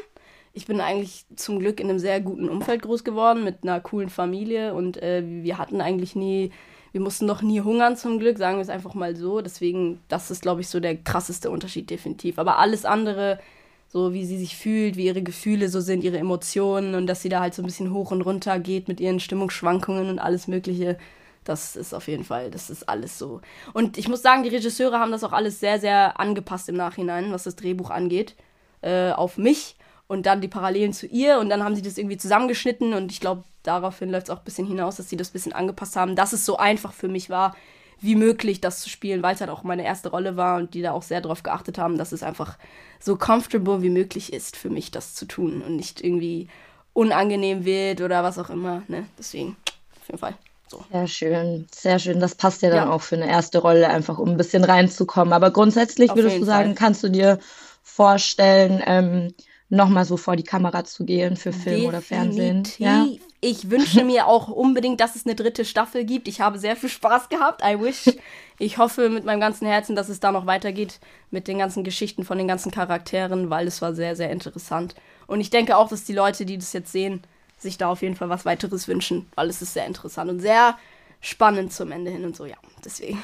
Ich 0.53 0.65
bin 0.65 0.81
eigentlich 0.81 1.25
zum 1.35 1.59
Glück 1.59 1.79
in 1.79 1.89
einem 1.89 1.99
sehr 1.99 2.19
guten 2.19 2.49
Umfeld 2.49 2.81
groß 2.81 3.03
geworden 3.03 3.43
mit 3.43 3.57
einer 3.61 3.79
coolen 3.79 4.09
Familie 4.09 4.73
und 4.73 4.97
äh, 4.97 5.23
wir 5.25 5.59
hatten 5.59 5.81
eigentlich 5.81 6.15
nie 6.15 6.51
wir 6.91 7.01
mussten 7.01 7.25
noch 7.25 7.41
nie 7.41 7.61
hungern 7.61 7.97
zum 7.97 8.19
Glück, 8.19 8.37
sagen 8.37 8.57
wir 8.57 8.61
es 8.61 8.69
einfach 8.69 8.93
mal 8.93 9.15
so. 9.15 9.41
Deswegen, 9.41 9.99
das 10.07 10.31
ist, 10.31 10.41
glaube 10.41 10.61
ich, 10.61 10.69
so 10.69 10.79
der 10.79 10.95
krasseste 10.95 11.49
Unterschied 11.49 11.89
definitiv. 11.89 12.39
Aber 12.39 12.59
alles 12.59 12.85
andere, 12.85 13.39
so 13.87 14.13
wie 14.13 14.25
sie 14.25 14.37
sich 14.37 14.55
fühlt, 14.55 14.95
wie 14.95 15.05
ihre 15.05 15.21
Gefühle 15.21 15.69
so 15.69 15.81
sind, 15.81 16.03
ihre 16.03 16.17
Emotionen 16.17 16.95
und 16.95 17.07
dass 17.07 17.21
sie 17.21 17.29
da 17.29 17.39
halt 17.39 17.53
so 17.53 17.61
ein 17.61 17.65
bisschen 17.65 17.93
hoch 17.93 18.11
und 18.11 18.21
runter 18.21 18.59
geht 18.59 18.87
mit 18.87 18.99
ihren 18.99 19.19
Stimmungsschwankungen 19.19 20.09
und 20.09 20.19
alles 20.19 20.47
Mögliche, 20.47 20.97
das 21.43 21.75
ist 21.75 21.93
auf 21.93 22.07
jeden 22.07 22.25
Fall, 22.25 22.51
das 22.51 22.69
ist 22.69 22.89
alles 22.89 23.17
so. 23.17 23.41
Und 23.73 23.97
ich 23.97 24.09
muss 24.09 24.21
sagen, 24.21 24.43
die 24.43 24.49
Regisseure 24.49 24.99
haben 24.99 25.11
das 25.11 25.23
auch 25.23 25.33
alles 25.33 25.59
sehr, 25.59 25.79
sehr 25.79 26.19
angepasst 26.19 26.67
im 26.67 26.75
Nachhinein, 26.75 27.31
was 27.31 27.43
das 27.43 27.55
Drehbuch 27.55 27.89
angeht, 27.89 28.35
äh, 28.81 29.11
auf 29.11 29.37
mich 29.37 29.75
und 30.07 30.25
dann 30.25 30.41
die 30.41 30.47
Parallelen 30.47 30.93
zu 30.93 31.05
ihr 31.05 31.39
und 31.39 31.49
dann 31.49 31.63
haben 31.63 31.75
sie 31.75 31.81
das 31.81 31.97
irgendwie 31.97 32.17
zusammengeschnitten 32.17 32.93
und 32.93 33.11
ich 33.11 33.19
glaube, 33.19 33.43
daraufhin 33.63 34.09
läuft 34.09 34.27
es 34.27 34.29
auch 34.33 34.39
ein 34.39 34.45
bisschen 34.45 34.67
hinaus, 34.67 34.95
dass 34.97 35.09
sie 35.09 35.17
das 35.17 35.29
ein 35.29 35.33
bisschen 35.33 35.53
angepasst 35.53 35.95
haben, 35.95 36.15
dass 36.15 36.33
es 36.33 36.45
so 36.45 36.57
einfach 36.57 36.93
für 36.93 37.07
mich 37.07 37.29
war, 37.29 37.55
wie 37.99 38.15
möglich 38.15 38.61
das 38.61 38.79
zu 38.79 38.89
spielen, 38.89 39.23
weil 39.23 39.35
es 39.35 39.41
halt 39.41 39.49
auch 39.49 39.63
meine 39.63 39.83
erste 39.83 40.09
Rolle 40.09 40.37
war 40.37 40.57
und 40.57 40.73
die 40.73 40.81
da 40.81 40.91
auch 40.91 41.03
sehr 41.03 41.21
darauf 41.21 41.43
geachtet 41.43 41.77
haben, 41.77 41.97
dass 41.97 42.11
es 42.11 42.23
einfach 42.23 42.57
so 42.99 43.15
comfortable 43.15 43.81
wie 43.81 43.89
möglich 43.89 44.33
ist 44.33 44.55
für 44.55 44.69
mich, 44.69 44.91
das 44.91 45.15
zu 45.15 45.25
tun 45.25 45.61
und 45.61 45.75
nicht 45.75 46.01
irgendwie 46.03 46.47
unangenehm 46.93 47.65
wird 47.65 48.01
oder 48.01 48.23
was 48.23 48.37
auch 48.37 48.49
immer. 48.49 48.83
Ne? 48.87 49.05
Deswegen, 49.17 49.55
auf 49.99 50.07
jeden 50.07 50.19
Fall. 50.19 50.35
So. 50.67 50.83
Sehr 50.91 51.07
schön, 51.07 51.67
sehr 51.71 51.97
schön. 51.97 52.19
Das 52.19 52.35
passt 52.35 52.61
ja 52.61 52.69
dann 52.69 52.89
ja. 52.89 52.91
auch 52.91 53.01
für 53.01 53.15
eine 53.15 53.27
erste 53.27 53.59
Rolle, 53.59 53.89
einfach 53.89 54.19
um 54.19 54.29
ein 54.29 54.37
bisschen 54.37 54.63
reinzukommen. 54.63 55.33
Aber 55.33 55.51
grundsätzlich 55.51 56.11
auf 56.11 56.17
würdest 56.17 56.39
du 56.39 56.45
sagen, 56.45 56.69
Fall. 56.69 56.75
kannst 56.75 57.03
du 57.03 57.09
dir 57.09 57.39
vorstellen, 57.83 58.83
ähm, 58.85 59.33
nochmal 59.69 60.05
so 60.05 60.17
vor 60.17 60.35
die 60.35 60.43
Kamera 60.43 60.85
zu 60.85 61.05
gehen 61.05 61.35
für 61.35 61.51
Film 61.51 61.81
Definitiv. 61.81 61.89
oder 61.89 62.01
Fernsehen. 62.01 62.63
Ja? 62.77 63.05
Ich 63.41 63.69
wünsche 63.69 64.03
mir 64.03 64.27
auch 64.27 64.47
unbedingt, 64.47 65.01
dass 65.01 65.15
es 65.15 65.25
eine 65.25 65.35
dritte 65.35 65.65
Staffel 65.65 66.05
gibt. 66.05 66.27
Ich 66.27 66.41
habe 66.41 66.57
sehr 66.57 66.75
viel 66.75 66.89
Spaß 66.89 67.29
gehabt. 67.29 67.61
I 67.63 67.79
wish. 67.79 68.15
Ich 68.59 68.77
hoffe 68.77 69.09
mit 69.09 69.23
meinem 69.23 69.39
ganzen 69.39 69.67
Herzen, 69.67 69.95
dass 69.95 70.09
es 70.09 70.19
da 70.19 70.31
noch 70.31 70.45
weitergeht 70.45 70.99
mit 71.29 71.47
den 71.47 71.59
ganzen 71.59 71.83
Geschichten 71.83 72.23
von 72.23 72.37
den 72.37 72.47
ganzen 72.47 72.71
Charakteren, 72.71 73.49
weil 73.49 73.67
es 73.67 73.81
war 73.81 73.93
sehr, 73.93 74.15
sehr 74.15 74.31
interessant. 74.31 74.95
Und 75.27 75.41
ich 75.41 75.49
denke 75.49 75.77
auch, 75.77 75.89
dass 75.89 76.05
die 76.05 76.13
Leute, 76.13 76.45
die 76.45 76.57
das 76.57 76.73
jetzt 76.73 76.91
sehen, 76.91 77.21
sich 77.57 77.77
da 77.77 77.89
auf 77.89 78.01
jeden 78.01 78.15
Fall 78.15 78.29
was 78.29 78.45
weiteres 78.45 78.87
wünschen, 78.87 79.27
weil 79.35 79.49
es 79.49 79.61
ist 79.61 79.73
sehr 79.73 79.85
interessant 79.85 80.31
und 80.31 80.39
sehr 80.39 80.77
spannend 81.21 81.73
zum 81.73 81.91
Ende 81.91 82.11
hin 82.11 82.25
und 82.25 82.35
so, 82.35 82.45
ja. 82.45 82.57
Deswegen 82.83 83.21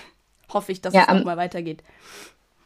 hoffe 0.50 0.72
ich, 0.72 0.82
dass 0.82 0.94
ja, 0.94 1.06
es 1.08 1.14
nochmal 1.14 1.38
weitergeht. 1.38 1.84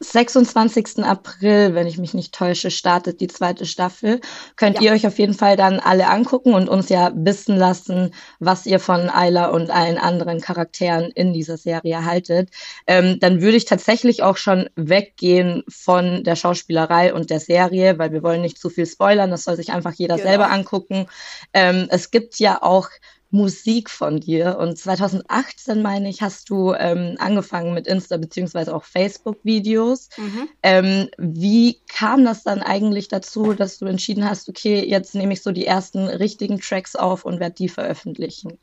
26. 0.00 1.04
April, 1.04 1.74
wenn 1.74 1.86
ich 1.86 1.98
mich 1.98 2.14
nicht 2.14 2.34
täusche, 2.34 2.70
startet 2.70 3.20
die 3.20 3.26
zweite 3.26 3.66
Staffel. 3.66 4.20
Könnt 4.56 4.76
ja. 4.76 4.82
ihr 4.82 4.92
euch 4.92 5.06
auf 5.06 5.18
jeden 5.18 5.34
Fall 5.34 5.56
dann 5.56 5.80
alle 5.80 6.08
angucken 6.08 6.54
und 6.54 6.68
uns 6.68 6.88
ja 6.88 7.10
wissen 7.14 7.56
lassen, 7.56 8.14
was 8.38 8.66
ihr 8.66 8.80
von 8.80 9.10
Ayla 9.10 9.48
und 9.48 9.70
allen 9.70 9.98
anderen 9.98 10.40
Charakteren 10.40 11.10
in 11.10 11.32
dieser 11.32 11.56
Serie 11.56 12.04
haltet. 12.04 12.50
Ähm, 12.86 13.18
dann 13.20 13.40
würde 13.40 13.56
ich 13.56 13.64
tatsächlich 13.64 14.22
auch 14.22 14.36
schon 14.36 14.68
weggehen 14.76 15.64
von 15.68 16.22
der 16.22 16.36
Schauspielerei 16.36 17.12
und 17.12 17.30
der 17.30 17.40
Serie, 17.40 17.98
weil 17.98 18.12
wir 18.12 18.22
wollen 18.22 18.42
nicht 18.42 18.58
zu 18.58 18.70
viel 18.70 18.86
spoilern. 18.86 19.30
Das 19.30 19.44
soll 19.44 19.56
sich 19.56 19.72
einfach 19.72 19.92
jeder 19.92 20.16
genau. 20.16 20.28
selber 20.28 20.50
angucken. 20.50 21.06
Ähm, 21.52 21.88
es 21.90 22.10
gibt 22.10 22.38
ja 22.38 22.62
auch 22.62 22.88
Musik 23.30 23.90
von 23.90 24.20
dir. 24.20 24.56
Und 24.58 24.78
2018, 24.78 25.82
meine 25.82 26.08
ich, 26.08 26.22
hast 26.22 26.48
du 26.48 26.72
ähm, 26.72 27.16
angefangen 27.18 27.74
mit 27.74 27.86
Insta- 27.86 28.16
beziehungsweise 28.16 28.74
auch 28.74 28.84
Facebook-Videos. 28.84 30.08
Mhm. 30.16 30.48
Ähm, 30.62 31.08
wie 31.18 31.78
kam 31.88 32.24
das 32.24 32.42
dann 32.42 32.62
eigentlich 32.62 33.08
dazu, 33.08 33.52
dass 33.52 33.78
du 33.78 33.86
entschieden 33.86 34.28
hast, 34.28 34.48
okay, 34.48 34.82
jetzt 34.82 35.14
nehme 35.14 35.34
ich 35.34 35.42
so 35.42 35.52
die 35.52 35.66
ersten 35.66 36.06
richtigen 36.06 36.60
Tracks 36.60 36.96
auf 36.96 37.24
und 37.24 37.38
werde 37.38 37.56
die 37.56 37.68
veröffentlichen? 37.68 38.58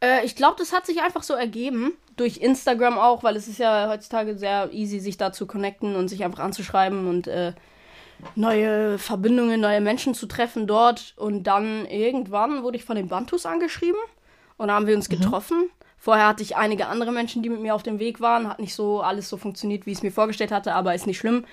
Äh, 0.00 0.24
ich 0.24 0.34
glaube, 0.34 0.56
das 0.58 0.72
hat 0.72 0.86
sich 0.86 1.00
einfach 1.02 1.22
so 1.22 1.34
ergeben. 1.34 1.92
Durch 2.16 2.38
Instagram 2.38 2.98
auch, 2.98 3.22
weil 3.22 3.36
es 3.36 3.48
ist 3.48 3.58
ja 3.58 3.88
heutzutage 3.88 4.36
sehr 4.36 4.72
easy, 4.72 5.00
sich 5.00 5.16
da 5.16 5.32
zu 5.32 5.46
connecten 5.46 5.96
und 5.96 6.08
sich 6.08 6.24
einfach 6.24 6.40
anzuschreiben 6.40 7.08
und 7.08 7.28
äh, 7.28 7.52
neue 8.34 8.98
Verbindungen, 8.98 9.60
neue 9.60 9.80
Menschen 9.80 10.14
zu 10.14 10.26
treffen 10.26 10.66
dort. 10.66 11.14
Und 11.16 11.44
dann 11.44 11.86
irgendwann 11.86 12.62
wurde 12.62 12.76
ich 12.76 12.84
von 12.84 12.96
den 12.96 13.08
Bantus 13.08 13.46
angeschrieben 13.46 14.00
und 14.56 14.68
da 14.68 14.74
haben 14.74 14.86
wir 14.86 14.96
uns 14.96 15.08
mhm. 15.08 15.20
getroffen. 15.20 15.70
Vorher 15.98 16.28
hatte 16.28 16.42
ich 16.42 16.56
einige 16.56 16.88
andere 16.88 17.12
Menschen, 17.12 17.42
die 17.42 17.48
mit 17.48 17.60
mir 17.60 17.74
auf 17.74 17.82
dem 17.82 17.98
Weg 17.98 18.20
waren. 18.20 18.48
Hat 18.48 18.58
nicht 18.58 18.74
so 18.74 19.00
alles 19.00 19.28
so 19.28 19.36
funktioniert, 19.36 19.86
wie 19.86 19.92
ich 19.92 19.98
es 19.98 20.02
mir 20.02 20.12
vorgestellt 20.12 20.52
hatte, 20.52 20.74
aber 20.74 20.94
ist 20.94 21.06
nicht 21.06 21.18
schlimm. 21.18 21.44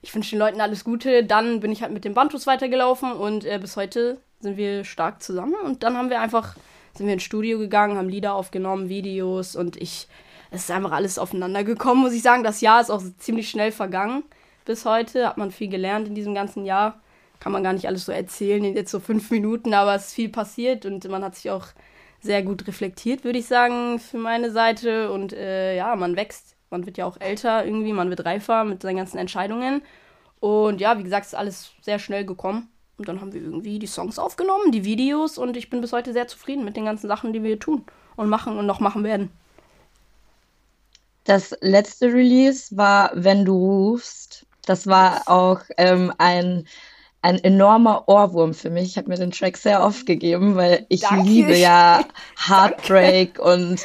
Ich 0.00 0.14
wünsche 0.14 0.30
den 0.30 0.38
Leuten 0.38 0.60
alles 0.60 0.84
Gute. 0.84 1.24
Dann 1.24 1.60
bin 1.60 1.72
ich 1.72 1.82
halt 1.82 1.92
mit 1.92 2.04
den 2.04 2.14
Bantus 2.14 2.46
weitergelaufen 2.46 3.12
und 3.12 3.44
äh, 3.44 3.58
bis 3.60 3.76
heute 3.76 4.20
sind 4.40 4.56
wir 4.56 4.84
stark 4.84 5.22
zusammen. 5.22 5.56
Und 5.62 5.82
dann 5.82 5.96
haben 5.96 6.08
wir 6.08 6.20
einfach, 6.20 6.54
sind 6.94 7.06
wir 7.06 7.12
ins 7.12 7.24
Studio 7.24 7.58
gegangen, 7.58 7.98
haben 7.98 8.08
Lieder 8.08 8.34
aufgenommen, 8.34 8.88
Videos 8.88 9.56
und 9.56 9.76
ich, 9.76 10.08
es 10.50 10.62
ist 10.62 10.70
einfach 10.70 10.92
alles 10.92 11.18
aufeinander 11.18 11.62
gekommen, 11.62 12.00
muss 12.00 12.14
ich 12.14 12.22
sagen. 12.22 12.44
Das 12.44 12.62
Jahr 12.62 12.80
ist 12.80 12.90
auch 12.90 13.02
ziemlich 13.18 13.50
schnell 13.50 13.72
vergangen 13.72 14.22
bis 14.68 14.84
heute. 14.84 15.26
Hat 15.26 15.38
man 15.38 15.50
viel 15.50 15.68
gelernt 15.68 16.06
in 16.06 16.14
diesem 16.14 16.34
ganzen 16.34 16.64
Jahr. 16.64 17.00
Kann 17.40 17.52
man 17.52 17.64
gar 17.64 17.72
nicht 17.72 17.86
alles 17.86 18.04
so 18.04 18.12
erzählen 18.12 18.64
in 18.64 18.76
jetzt 18.76 18.90
so 18.90 19.00
fünf 19.00 19.30
Minuten, 19.30 19.74
aber 19.74 19.94
es 19.94 20.08
ist 20.08 20.14
viel 20.14 20.28
passiert 20.28 20.86
und 20.86 21.08
man 21.08 21.24
hat 21.24 21.36
sich 21.36 21.50
auch 21.50 21.66
sehr 22.20 22.42
gut 22.42 22.66
reflektiert, 22.66 23.24
würde 23.24 23.38
ich 23.38 23.46
sagen, 23.46 23.98
für 23.98 24.18
meine 24.18 24.50
Seite. 24.50 25.10
Und 25.10 25.32
äh, 25.32 25.76
ja, 25.76 25.96
man 25.96 26.16
wächst. 26.16 26.56
Man 26.70 26.84
wird 26.84 26.98
ja 26.98 27.06
auch 27.06 27.18
älter 27.18 27.64
irgendwie, 27.64 27.94
man 27.94 28.10
wird 28.10 28.26
reifer 28.26 28.64
mit 28.64 28.82
seinen 28.82 28.98
ganzen 28.98 29.18
Entscheidungen. 29.18 29.82
Und 30.38 30.80
ja, 30.80 30.98
wie 30.98 31.02
gesagt, 31.02 31.26
ist 31.26 31.34
alles 31.34 31.72
sehr 31.80 31.98
schnell 31.98 32.24
gekommen. 32.26 32.68
Und 32.98 33.08
dann 33.08 33.20
haben 33.20 33.32
wir 33.32 33.40
irgendwie 33.40 33.78
die 33.78 33.86
Songs 33.86 34.18
aufgenommen, 34.18 34.72
die 34.72 34.84
Videos 34.84 35.38
und 35.38 35.56
ich 35.56 35.70
bin 35.70 35.80
bis 35.80 35.92
heute 35.92 36.12
sehr 36.12 36.26
zufrieden 36.26 36.64
mit 36.64 36.76
den 36.76 36.84
ganzen 36.84 37.06
Sachen, 37.06 37.32
die 37.32 37.42
wir 37.42 37.58
tun 37.58 37.84
und 38.16 38.28
machen 38.28 38.58
und 38.58 38.66
noch 38.66 38.80
machen 38.80 39.04
werden. 39.04 39.30
Das 41.22 41.54
letzte 41.60 42.06
Release 42.06 42.76
war 42.76 43.12
Wenn 43.14 43.44
du 43.44 43.54
rufst. 43.54 44.46
Das 44.68 44.86
war 44.86 45.22
auch 45.26 45.60
ähm, 45.76 46.12
ein, 46.18 46.64
ein 47.22 47.42
enormer 47.42 48.08
Ohrwurm 48.08 48.54
für 48.54 48.70
mich. 48.70 48.90
Ich 48.90 48.98
habe 48.98 49.08
mir 49.08 49.16
den 49.16 49.30
Track 49.30 49.56
sehr 49.56 49.82
oft 49.82 50.06
gegeben, 50.06 50.56
weil 50.56 50.86
ich 50.88 51.00
Danke. 51.00 51.28
liebe 51.28 51.56
ja 51.56 52.04
Heartbreak 52.48 53.38
und 53.38 53.80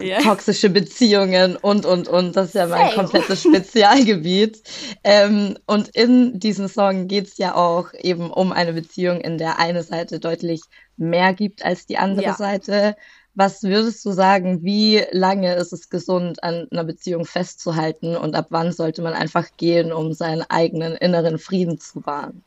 yeah. 0.00 0.20
toxische 0.20 0.70
Beziehungen 0.70 1.56
und, 1.56 1.84
und, 1.84 2.08
und. 2.08 2.36
Das 2.36 2.48
ist 2.48 2.54
ja 2.54 2.66
mein 2.66 2.90
Same. 2.90 2.94
komplettes 2.94 3.42
Spezialgebiet. 3.44 4.62
ähm, 5.04 5.58
und 5.66 5.88
in 5.88 6.38
diesem 6.38 6.68
Song 6.68 7.08
geht 7.08 7.26
es 7.26 7.38
ja 7.38 7.54
auch 7.54 7.92
eben 7.94 8.30
um 8.30 8.52
eine 8.52 8.72
Beziehung, 8.72 9.20
in 9.20 9.38
der 9.38 9.58
eine 9.58 9.82
Seite 9.82 10.20
deutlich 10.20 10.62
mehr 10.96 11.34
gibt 11.34 11.64
als 11.64 11.86
die 11.86 11.98
andere 11.98 12.26
ja. 12.26 12.34
Seite. 12.34 12.96
Was 13.38 13.62
würdest 13.62 14.04
du 14.04 14.10
sagen, 14.10 14.64
wie 14.64 15.00
lange 15.12 15.54
ist 15.54 15.72
es 15.72 15.90
gesund, 15.90 16.42
an 16.42 16.66
einer 16.72 16.82
Beziehung 16.82 17.24
festzuhalten 17.24 18.16
und 18.16 18.34
ab 18.34 18.46
wann 18.50 18.72
sollte 18.72 19.00
man 19.00 19.12
einfach 19.12 19.46
gehen, 19.56 19.92
um 19.92 20.12
seinen 20.12 20.42
eigenen 20.50 20.94
inneren 20.96 21.38
Frieden 21.38 21.78
zu 21.78 22.04
wahren? 22.04 22.42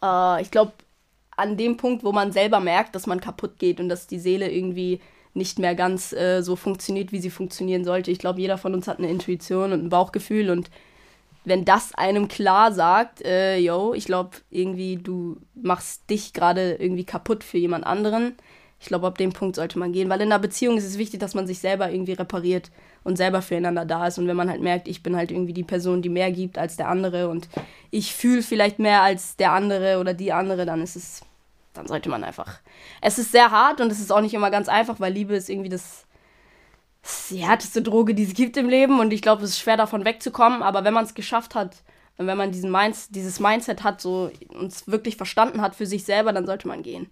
Uh, 0.00 0.40
ich 0.40 0.52
glaube, 0.52 0.70
an 1.36 1.56
dem 1.56 1.76
Punkt, 1.76 2.04
wo 2.04 2.12
man 2.12 2.30
selber 2.30 2.60
merkt, 2.60 2.94
dass 2.94 3.08
man 3.08 3.20
kaputt 3.20 3.58
geht 3.58 3.80
und 3.80 3.88
dass 3.88 4.06
die 4.06 4.20
Seele 4.20 4.48
irgendwie 4.48 5.00
nicht 5.34 5.58
mehr 5.58 5.74
ganz 5.74 6.12
äh, 6.12 6.42
so 6.42 6.54
funktioniert, 6.54 7.10
wie 7.10 7.18
sie 7.18 7.30
funktionieren 7.30 7.84
sollte. 7.84 8.12
Ich 8.12 8.20
glaube, 8.20 8.40
jeder 8.40 8.56
von 8.56 8.74
uns 8.74 8.86
hat 8.86 8.98
eine 8.98 9.10
Intuition 9.10 9.72
und 9.72 9.84
ein 9.84 9.88
Bauchgefühl 9.88 10.50
und 10.50 10.70
wenn 11.44 11.64
das 11.64 11.92
einem 11.96 12.28
klar 12.28 12.70
sagt, 12.70 13.22
äh, 13.22 13.58
yo, 13.58 13.94
ich 13.94 14.04
glaube, 14.04 14.36
irgendwie 14.48 14.96
du 14.96 15.38
machst 15.60 16.08
dich 16.08 16.32
gerade 16.34 16.74
irgendwie 16.74 17.04
kaputt 17.04 17.42
für 17.42 17.58
jemand 17.58 17.84
anderen. 17.84 18.36
Ich 18.80 18.86
glaube, 18.86 19.06
ab 19.06 19.18
dem 19.18 19.32
Punkt 19.32 19.56
sollte 19.56 19.78
man 19.78 19.92
gehen, 19.92 20.08
weil 20.08 20.20
in 20.20 20.30
einer 20.30 20.38
Beziehung 20.38 20.76
ist 20.76 20.84
es 20.84 20.98
wichtig, 20.98 21.18
dass 21.18 21.34
man 21.34 21.46
sich 21.46 21.58
selber 21.58 21.90
irgendwie 21.90 22.12
repariert 22.12 22.70
und 23.02 23.16
selber 23.16 23.42
füreinander 23.42 23.84
da 23.84 24.06
ist. 24.06 24.18
Und 24.18 24.28
wenn 24.28 24.36
man 24.36 24.48
halt 24.48 24.62
merkt, 24.62 24.86
ich 24.86 25.02
bin 25.02 25.16
halt 25.16 25.30
irgendwie 25.32 25.52
die 25.52 25.64
Person, 25.64 26.00
die 26.00 26.08
mehr 26.08 26.30
gibt 26.30 26.58
als 26.58 26.76
der 26.76 26.88
andere 26.88 27.28
und 27.28 27.48
ich 27.90 28.14
fühle 28.14 28.42
vielleicht 28.42 28.78
mehr 28.78 29.02
als 29.02 29.36
der 29.36 29.52
andere 29.52 29.98
oder 29.98 30.14
die 30.14 30.32
andere, 30.32 30.64
dann 30.64 30.80
ist 30.80 30.94
es, 30.94 31.22
dann 31.74 31.88
sollte 31.88 32.08
man 32.08 32.22
einfach. 32.22 32.60
Es 33.00 33.18
ist 33.18 33.32
sehr 33.32 33.50
hart 33.50 33.80
und 33.80 33.90
es 33.90 33.98
ist 33.98 34.12
auch 34.12 34.20
nicht 34.20 34.34
immer 34.34 34.50
ganz 34.50 34.68
einfach, 34.68 35.00
weil 35.00 35.12
Liebe 35.12 35.34
ist 35.34 35.50
irgendwie 35.50 35.70
das 35.70 36.04
die 37.30 37.38
härteste 37.38 37.82
Droge, 37.82 38.14
die 38.14 38.24
es 38.24 38.34
gibt 38.34 38.56
im 38.56 38.68
Leben 38.68 39.00
und 39.00 39.12
ich 39.12 39.22
glaube, 39.22 39.42
es 39.42 39.50
ist 39.50 39.60
schwer 39.60 39.76
davon 39.76 40.04
wegzukommen, 40.04 40.62
aber 40.62 40.84
wenn 40.84 40.94
man 40.94 41.04
es 41.04 41.14
geschafft 41.14 41.54
hat 41.54 41.76
und 42.16 42.26
wenn 42.26 42.36
man 42.36 42.52
diesen 42.52 42.70
Minds 42.70 43.08
dieses 43.08 43.40
Mindset 43.40 43.82
hat, 43.82 44.00
so 44.00 44.30
uns 44.48 44.88
wirklich 44.88 45.16
verstanden 45.16 45.62
hat 45.62 45.74
für 45.74 45.86
sich 45.86 46.04
selber, 46.04 46.32
dann 46.32 46.46
sollte 46.46 46.68
man 46.68 46.82
gehen. 46.82 47.08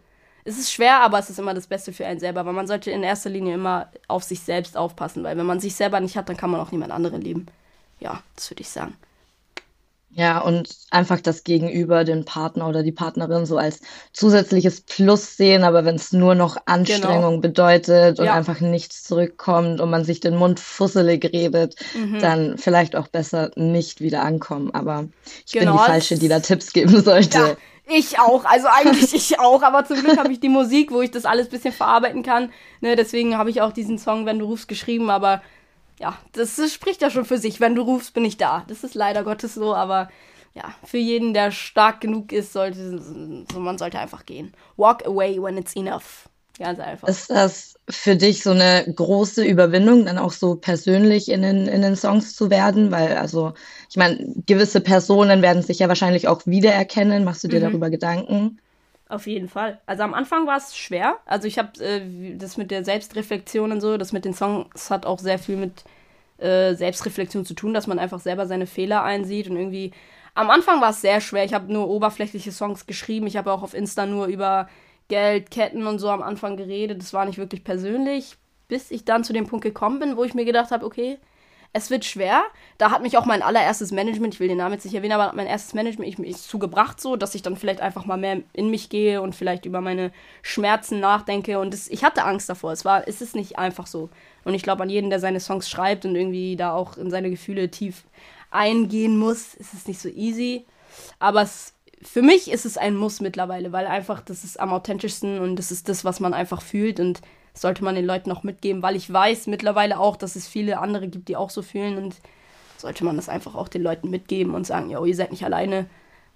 Es 0.46 0.58
ist 0.58 0.72
schwer, 0.72 1.00
aber 1.02 1.18
es 1.18 1.28
ist 1.28 1.38
immer 1.38 1.54
das 1.54 1.66
Beste 1.66 1.92
für 1.92 2.06
einen 2.06 2.20
selber, 2.20 2.46
weil 2.46 2.52
man 2.52 2.66
sollte 2.66 2.90
in 2.90 3.02
erster 3.02 3.30
Linie 3.30 3.54
immer 3.54 3.90
auf 4.06 4.22
sich 4.22 4.40
selbst 4.40 4.76
aufpassen, 4.76 5.24
weil 5.24 5.36
wenn 5.36 5.46
man 5.46 5.60
sich 5.60 5.74
selber 5.74 6.00
nicht 6.00 6.16
hat, 6.16 6.28
dann 6.28 6.36
kann 6.36 6.50
man 6.50 6.60
auch 6.60 6.70
niemand 6.70 6.92
anderen 6.92 7.20
lieben. 7.20 7.46
Ja, 7.98 8.22
das 8.36 8.50
würde 8.50 8.60
ich 8.60 8.68
sagen. 8.68 8.96
Ja, 10.16 10.38
und 10.38 10.70
einfach 10.90 11.20
das 11.20 11.44
Gegenüber, 11.44 12.04
den 12.04 12.24
Partner 12.24 12.68
oder 12.68 12.82
die 12.82 12.92
Partnerin 12.92 13.44
so 13.44 13.58
als 13.58 13.80
zusätzliches 14.14 14.80
Plus 14.80 15.36
sehen, 15.36 15.62
aber 15.62 15.84
wenn 15.84 15.96
es 15.96 16.10
nur 16.10 16.34
noch 16.34 16.56
Anstrengung 16.64 17.32
genau. 17.32 17.40
bedeutet 17.40 18.18
und 18.18 18.24
ja. 18.24 18.32
einfach 18.32 18.60
nichts 18.60 19.04
zurückkommt 19.04 19.78
und 19.78 19.90
man 19.90 20.06
sich 20.06 20.20
den 20.20 20.36
Mund 20.36 20.58
fusselig 20.58 21.22
redet, 21.34 21.74
mhm. 21.94 22.18
dann 22.20 22.56
vielleicht 22.56 22.96
auch 22.96 23.08
besser 23.08 23.50
nicht 23.56 24.00
wieder 24.00 24.22
ankommen. 24.22 24.70
Aber 24.72 25.06
ich 25.44 25.52
genau. 25.52 25.72
bin 25.72 25.80
die 25.82 25.86
Falsche, 25.86 26.18
die 26.18 26.28
da 26.28 26.40
Tipps 26.40 26.72
geben 26.72 27.02
sollte. 27.04 27.38
Ja. 27.38 27.56
Ich 27.88 28.18
auch, 28.18 28.44
also 28.44 28.66
eigentlich 28.68 29.14
ich 29.14 29.38
auch, 29.38 29.62
aber 29.62 29.84
zum 29.84 30.02
Glück 30.02 30.18
habe 30.18 30.32
ich 30.32 30.40
die 30.40 30.48
Musik, 30.48 30.90
wo 30.90 31.02
ich 31.02 31.10
das 31.10 31.24
alles 31.24 31.48
bisschen 31.48 31.72
verarbeiten 31.72 32.22
kann. 32.22 32.52
Ne, 32.80 32.96
deswegen 32.96 33.38
habe 33.38 33.50
ich 33.50 33.62
auch 33.62 33.72
diesen 33.72 33.98
Song, 33.98 34.26
wenn 34.26 34.38
du 34.38 34.46
rufst, 34.46 34.68
geschrieben, 34.68 35.08
aber 35.08 35.42
ja, 35.98 36.18
das, 36.32 36.56
das, 36.56 36.74
spricht 36.74 37.00
ja 37.00 37.10
schon 37.10 37.24
für 37.24 37.38
sich. 37.38 37.60
Wenn 37.60 37.74
du 37.74 37.82
rufst, 37.82 38.12
bin 38.12 38.24
ich 38.24 38.36
da. 38.36 38.64
Das 38.68 38.84
ist 38.84 38.94
leider 38.94 39.22
Gottes 39.22 39.54
so, 39.54 39.74
aber 39.74 40.10
ja, 40.54 40.74
für 40.84 40.98
jeden, 40.98 41.32
der 41.32 41.52
stark 41.52 42.00
genug 42.00 42.32
ist, 42.32 42.52
sollte 42.52 42.98
so, 42.98 43.60
man 43.60 43.78
sollte 43.78 43.98
einfach 43.98 44.26
gehen. 44.26 44.52
Walk 44.76 45.06
away 45.06 45.40
when 45.40 45.56
it's 45.56 45.76
enough. 45.76 46.28
Ganz 46.58 46.80
einfach. 46.80 47.08
Ist 47.08 47.30
das 47.30 47.74
für 47.88 48.16
dich 48.16 48.42
so 48.42 48.50
eine 48.50 48.90
große 48.92 49.44
Überwindung, 49.44 50.06
dann 50.06 50.18
auch 50.18 50.32
so 50.32 50.56
persönlich 50.56 51.30
in 51.30 51.42
den, 51.42 51.66
in 51.66 51.82
den 51.82 51.96
Songs 51.96 52.34
zu 52.34 52.50
werden? 52.50 52.90
Weil, 52.90 53.16
also, 53.16 53.52
ich 53.90 53.96
meine, 53.96 54.34
gewisse 54.46 54.80
Personen 54.80 55.42
werden 55.42 55.62
sich 55.62 55.80
ja 55.80 55.88
wahrscheinlich 55.88 56.28
auch 56.28 56.42
wiedererkennen. 56.46 57.24
Machst 57.24 57.44
du 57.44 57.48
dir 57.48 57.60
mhm. 57.60 57.64
darüber 57.64 57.90
Gedanken? 57.90 58.58
Auf 59.08 59.26
jeden 59.26 59.48
Fall. 59.48 59.80
Also 59.86 60.02
am 60.02 60.14
Anfang 60.14 60.46
war 60.46 60.56
es 60.56 60.76
schwer. 60.76 61.18
Also 61.26 61.46
ich 61.46 61.58
habe 61.58 61.78
äh, 61.84 62.36
das 62.36 62.56
mit 62.56 62.70
der 62.72 62.84
Selbstreflexion 62.84 63.70
und 63.70 63.80
so, 63.80 63.98
das 63.98 64.12
mit 64.12 64.24
den 64.24 64.34
Songs 64.34 64.90
hat 64.90 65.06
auch 65.06 65.20
sehr 65.20 65.38
viel 65.38 65.56
mit 65.56 65.84
äh, 66.38 66.74
Selbstreflexion 66.74 67.44
zu 67.44 67.54
tun, 67.54 67.72
dass 67.72 67.86
man 67.86 68.00
einfach 68.00 68.18
selber 68.18 68.46
seine 68.46 68.66
Fehler 68.66 69.04
einsieht 69.04 69.48
und 69.48 69.56
irgendwie. 69.56 69.92
Am 70.34 70.50
Anfang 70.50 70.82
war 70.82 70.90
es 70.90 71.00
sehr 71.00 71.22
schwer. 71.22 71.44
Ich 71.44 71.54
habe 71.54 71.72
nur 71.72 71.88
oberflächliche 71.88 72.52
Songs 72.52 72.86
geschrieben. 72.86 73.26
Ich 73.26 73.38
habe 73.38 73.50
auch 73.52 73.62
auf 73.62 73.72
Insta 73.72 74.04
nur 74.04 74.26
über 74.26 74.68
Geld, 75.08 75.50
Ketten 75.50 75.86
und 75.86 75.98
so 75.98 76.10
am 76.10 76.22
Anfang 76.22 76.56
geredet. 76.56 77.00
Das 77.00 77.12
war 77.12 77.24
nicht 77.24 77.38
wirklich 77.38 77.64
persönlich, 77.64 78.36
bis 78.68 78.90
ich 78.90 79.04
dann 79.04 79.24
zu 79.24 79.32
dem 79.32 79.46
Punkt 79.46 79.64
gekommen 79.64 79.98
bin, 79.98 80.16
wo 80.16 80.24
ich 80.24 80.34
mir 80.34 80.44
gedacht 80.44 80.70
habe, 80.70 80.84
okay, 80.84 81.18
es 81.76 81.90
wird 81.90 82.04
schwer. 82.04 82.42
Da 82.78 82.90
hat 82.90 83.02
mich 83.02 83.18
auch 83.18 83.26
mein 83.26 83.42
allererstes 83.42 83.92
Management, 83.92 84.34
ich 84.34 84.40
will 84.40 84.48
den 84.48 84.56
Namen 84.56 84.74
jetzt 84.74 84.84
nicht 84.84 84.94
erwähnen, 84.94 85.12
aber 85.12 85.34
mein 85.36 85.46
erstes 85.46 85.74
Management 85.74 86.08
ich, 86.08 86.18
mich 86.18 86.36
zugebracht, 86.38 87.00
so, 87.00 87.16
dass 87.16 87.34
ich 87.34 87.42
dann 87.42 87.56
vielleicht 87.56 87.80
einfach 87.80 88.06
mal 88.06 88.16
mehr 88.16 88.40
in 88.54 88.70
mich 88.70 88.88
gehe 88.88 89.20
und 89.20 89.34
vielleicht 89.34 89.66
über 89.66 89.80
meine 89.80 90.10
Schmerzen 90.42 91.00
nachdenke. 91.00 91.58
Und 91.58 91.74
das, 91.74 91.88
ich 91.88 92.02
hatte 92.02 92.24
Angst 92.24 92.48
davor. 92.48 92.72
Es 92.72 92.84
war, 92.84 93.06
es 93.06 93.20
ist 93.20 93.36
nicht 93.36 93.58
einfach 93.58 93.86
so. 93.86 94.08
Und 94.44 94.54
ich 94.54 94.62
glaube, 94.62 94.82
an 94.82 94.90
jeden, 94.90 95.10
der 95.10 95.20
seine 95.20 95.40
Songs 95.40 95.68
schreibt 95.68 96.04
und 96.06 96.16
irgendwie 96.16 96.56
da 96.56 96.72
auch 96.72 96.96
in 96.96 97.10
seine 97.10 97.30
Gefühle 97.30 97.70
tief 97.70 98.04
eingehen 98.50 99.18
muss, 99.18 99.54
ist 99.54 99.74
es 99.74 99.86
nicht 99.86 100.00
so 100.00 100.08
easy. 100.08 100.64
Aber 101.18 101.42
es, 101.42 101.74
für 102.02 102.22
mich 102.22 102.50
ist 102.50 102.66
es 102.66 102.76
ein 102.78 102.96
Muss 102.96 103.20
mittlerweile, 103.20 103.72
weil 103.72 103.86
einfach 103.86 104.20
das 104.20 104.44
ist 104.44 104.60
am 104.60 104.72
authentischsten 104.72 105.40
und 105.40 105.56
das 105.56 105.70
ist 105.70 105.88
das, 105.88 106.04
was 106.04 106.20
man 106.20 106.34
einfach 106.34 106.62
fühlt. 106.62 107.00
Und 107.00 107.20
sollte 107.58 107.84
man 107.84 107.94
den 107.94 108.04
Leuten 108.04 108.30
auch 108.32 108.42
mitgeben, 108.42 108.82
weil 108.82 108.96
ich 108.96 109.12
weiß 109.12 109.46
mittlerweile 109.46 109.98
auch, 109.98 110.16
dass 110.16 110.36
es 110.36 110.46
viele 110.46 110.78
andere 110.78 111.08
gibt, 111.08 111.28
die 111.28 111.36
auch 111.36 111.50
so 111.50 111.62
fühlen 111.62 111.96
und 111.96 112.16
sollte 112.76 113.04
man 113.04 113.16
das 113.16 113.28
einfach 113.28 113.54
auch 113.54 113.68
den 113.68 113.82
Leuten 113.82 114.10
mitgeben 114.10 114.54
und 114.54 114.66
sagen, 114.66 114.90
ja, 114.90 115.02
ihr 115.04 115.16
seid 115.16 115.30
nicht 115.30 115.44
alleine 115.44 115.86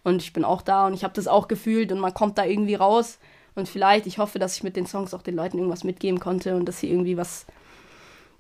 und 0.03 0.23
ich 0.23 0.33
bin 0.33 0.45
auch 0.45 0.63
da 0.63 0.87
und 0.87 0.95
ich 0.95 1.05
habe 1.05 1.15
das 1.15 1.29
auch 1.29 1.49
gefühlt 1.49 1.93
und 1.93 2.01
man 2.01 2.15
kommt 2.15 2.39
da 2.39 2.45
irgendwie 2.45 2.75
raus 2.75 3.19
und 3.55 3.69
vielleicht, 3.69 4.07
ich 4.07 4.19
hoffe, 4.19 4.39
dass 4.39 4.57
ich 4.57 4.63
mit 4.63 4.77
den 4.77 4.87
Songs 4.87 5.13
auch 5.13 5.23
den 5.23 5.37
Leuten 5.37 5.59
irgendwas 5.59 5.85
mitgeben 5.85 6.21
konnte 6.21 6.57
und 6.57 6.67
dass 6.67 6.81
sie 6.81 6.91
irgendwie 6.91 7.17
was 7.17 7.47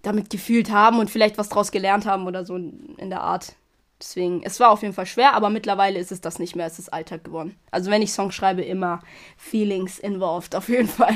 damit 0.02 0.30
gefühlt 0.30 0.70
haben 0.70 0.98
und 0.98 1.10
vielleicht 1.10 1.36
was 1.36 1.50
draus 1.50 1.70
gelernt 1.70 2.06
haben 2.06 2.26
oder 2.26 2.46
so 2.46 2.56
in 2.56 3.10
der 3.10 3.20
Art. 3.20 3.54
Deswegen, 4.00 4.42
es 4.42 4.58
war 4.60 4.70
auf 4.70 4.82
jeden 4.82 4.94
Fall 4.94 5.06
schwer, 5.06 5.34
aber 5.34 5.50
mittlerweile 5.50 5.98
ist 5.98 6.10
es 6.10 6.20
das 6.20 6.38
nicht 6.38 6.56
mehr, 6.56 6.66
es 6.66 6.78
ist 6.78 6.92
Alltag 6.92 7.24
geworden. 7.24 7.56
Also 7.70 7.90
wenn 7.90 8.02
ich 8.02 8.12
Songs 8.12 8.34
schreibe, 8.34 8.62
immer 8.62 9.00
Feelings 9.36 9.98
involved, 9.98 10.54
auf 10.54 10.68
jeden 10.68 10.88
Fall. 10.88 11.14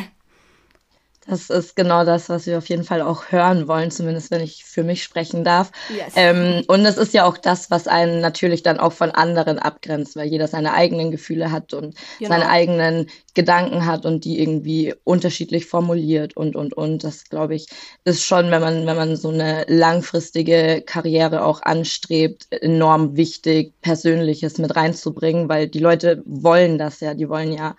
Das 1.26 1.48
ist 1.48 1.74
genau 1.74 2.04
das, 2.04 2.28
was 2.28 2.46
wir 2.46 2.58
auf 2.58 2.68
jeden 2.68 2.84
Fall 2.84 3.00
auch 3.00 3.30
hören 3.30 3.66
wollen, 3.66 3.90
zumindest 3.90 4.30
wenn 4.30 4.42
ich 4.42 4.64
für 4.64 4.82
mich 4.82 5.02
sprechen 5.02 5.42
darf. 5.42 5.70
Yes. 5.88 6.12
Ähm, 6.16 6.64
und 6.68 6.84
es 6.84 6.96
ist 6.96 7.14
ja 7.14 7.24
auch 7.24 7.38
das, 7.38 7.70
was 7.70 7.88
einen 7.88 8.20
natürlich 8.20 8.62
dann 8.62 8.78
auch 8.78 8.92
von 8.92 9.10
anderen 9.10 9.58
abgrenzt, 9.58 10.16
weil 10.16 10.28
jeder 10.28 10.48
seine 10.48 10.74
eigenen 10.74 11.10
Gefühle 11.10 11.50
hat 11.50 11.72
und 11.72 11.94
genau. 12.18 12.30
seine 12.30 12.50
eigenen 12.50 13.06
Gedanken 13.32 13.86
hat 13.86 14.04
und 14.04 14.24
die 14.24 14.40
irgendwie 14.40 14.94
unterschiedlich 15.04 15.66
formuliert 15.66 16.36
und 16.36 16.56
und 16.56 16.74
und. 16.74 17.04
Das 17.04 17.24
glaube 17.24 17.54
ich 17.54 17.68
ist 18.04 18.22
schon, 18.22 18.50
wenn 18.50 18.60
man 18.60 18.86
wenn 18.86 18.96
man 18.96 19.16
so 19.16 19.30
eine 19.30 19.64
langfristige 19.66 20.82
Karriere 20.84 21.44
auch 21.44 21.62
anstrebt, 21.62 22.46
enorm 22.50 23.16
wichtig, 23.16 23.72
Persönliches 23.80 24.58
mit 24.58 24.76
reinzubringen, 24.76 25.48
weil 25.48 25.68
die 25.68 25.80
Leute 25.80 26.22
wollen 26.26 26.78
das 26.78 27.00
ja, 27.00 27.14
die 27.14 27.28
wollen 27.28 27.52
ja 27.52 27.76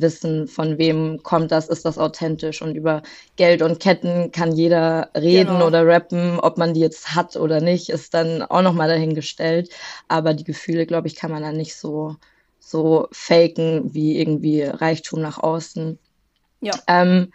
wissen, 0.00 0.46
von 0.48 0.78
wem 0.78 1.22
kommt 1.22 1.52
das, 1.52 1.68
ist 1.68 1.84
das 1.84 1.98
authentisch. 1.98 2.62
Und 2.62 2.74
über 2.74 3.02
Geld 3.36 3.62
und 3.62 3.80
Ketten 3.80 4.32
kann 4.32 4.52
jeder 4.52 5.10
reden 5.16 5.54
genau. 5.54 5.66
oder 5.66 5.86
rappen, 5.86 6.38
ob 6.40 6.58
man 6.58 6.74
die 6.74 6.80
jetzt 6.80 7.14
hat 7.14 7.36
oder 7.36 7.60
nicht, 7.60 7.88
ist 7.88 8.14
dann 8.14 8.42
auch 8.42 8.62
nochmal 8.62 8.88
dahingestellt. 8.88 9.70
Aber 10.08 10.34
die 10.34 10.44
Gefühle, 10.44 10.86
glaube 10.86 11.08
ich, 11.08 11.16
kann 11.16 11.30
man 11.30 11.42
dann 11.42 11.56
nicht 11.56 11.76
so, 11.76 12.16
so 12.58 13.08
faken 13.12 13.94
wie 13.94 14.18
irgendwie 14.18 14.62
Reichtum 14.62 15.20
nach 15.20 15.38
außen. 15.38 15.98
Ja. 16.60 16.74
Ähm, 16.86 17.32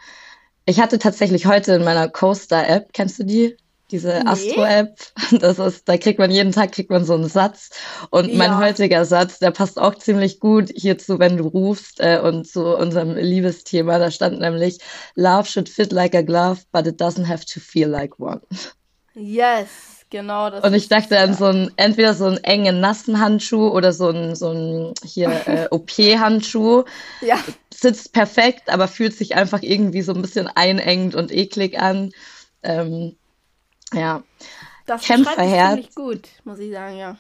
ich 0.65 0.79
hatte 0.79 0.99
tatsächlich 0.99 1.45
heute 1.45 1.73
in 1.73 1.83
meiner 1.83 2.09
Coaster-App, 2.09 2.89
kennst 2.93 3.19
du 3.19 3.23
die? 3.23 3.57
Diese 3.95 4.09
nee. 4.09 4.29
Astro-App. 4.29 4.97
Das 5.39 5.57
ist, 5.57 5.89
da 5.89 5.97
kriegt 5.97 6.19
man 6.19 6.29
jeden 6.29 6.51
Tag 6.51 6.71
kriegt 6.71 6.91
man 6.91 7.05
so 7.05 7.13
einen 7.13 7.27
Satz. 7.27 7.69
Und 8.11 8.29
ja. 8.29 8.37
mein 8.37 8.57
heutiger 8.57 9.05
Satz, 9.05 9.39
der 9.39 9.51
passt 9.51 9.79
auch 9.79 9.95
ziemlich 9.95 10.39
gut 10.39 10.69
hierzu, 10.75 11.17
wenn 11.17 11.37
du 11.37 11.47
rufst 11.47 11.99
äh, 11.99 12.19
und 12.19 12.47
zu 12.47 12.75
unserem 12.77 13.15
Liebesthema. 13.15 13.97
Da 13.97 14.11
stand 14.11 14.39
nämlich, 14.39 14.79
Love 15.15 15.45
should 15.45 15.69
fit 15.69 15.91
like 15.91 16.13
a 16.13 16.21
glove, 16.21 16.61
but 16.71 16.85
it 16.85 17.01
doesn't 17.01 17.27
have 17.27 17.45
to 17.45 17.59
feel 17.59 17.87
like 17.89 18.19
one. 18.19 18.41
Yes. 19.15 19.67
Genau, 20.11 20.51
das 20.51 20.63
und 20.63 20.73
ich 20.75 20.87
dachte 20.87 21.19
an 21.19 21.33
so 21.33 21.45
ein, 21.45 21.71
entweder 21.77 22.13
so 22.13 22.25
einen 22.25 22.41
engen 22.43 22.79
nassen 22.79 23.19
Handschuh 23.19 23.69
oder 23.69 23.91
so 23.91 24.09
ein, 24.09 24.35
so 24.35 24.51
ein 24.51 24.93
hier 25.03 25.29
äh, 25.47 25.67
OP-Handschuh. 25.71 26.83
Ja. 27.21 27.39
Sitzt 27.73 28.13
perfekt, 28.13 28.69
aber 28.69 28.87
fühlt 28.87 29.15
sich 29.15 29.35
einfach 29.35 29.63
irgendwie 29.63 30.03
so 30.03 30.13
ein 30.13 30.21
bisschen 30.21 30.47
einengend 30.47 31.15
und 31.15 31.31
eklig 31.31 31.79
an. 31.79 32.11
Ähm, 32.61 33.15
ja. 33.93 34.23
Das 34.85 35.01
Kämpferherz. 35.01 35.69
ziemlich 35.69 35.95
gut, 35.95 36.27
muss 36.43 36.59
ich 36.59 36.71
sagen, 36.71 36.97
ja. 36.97 37.17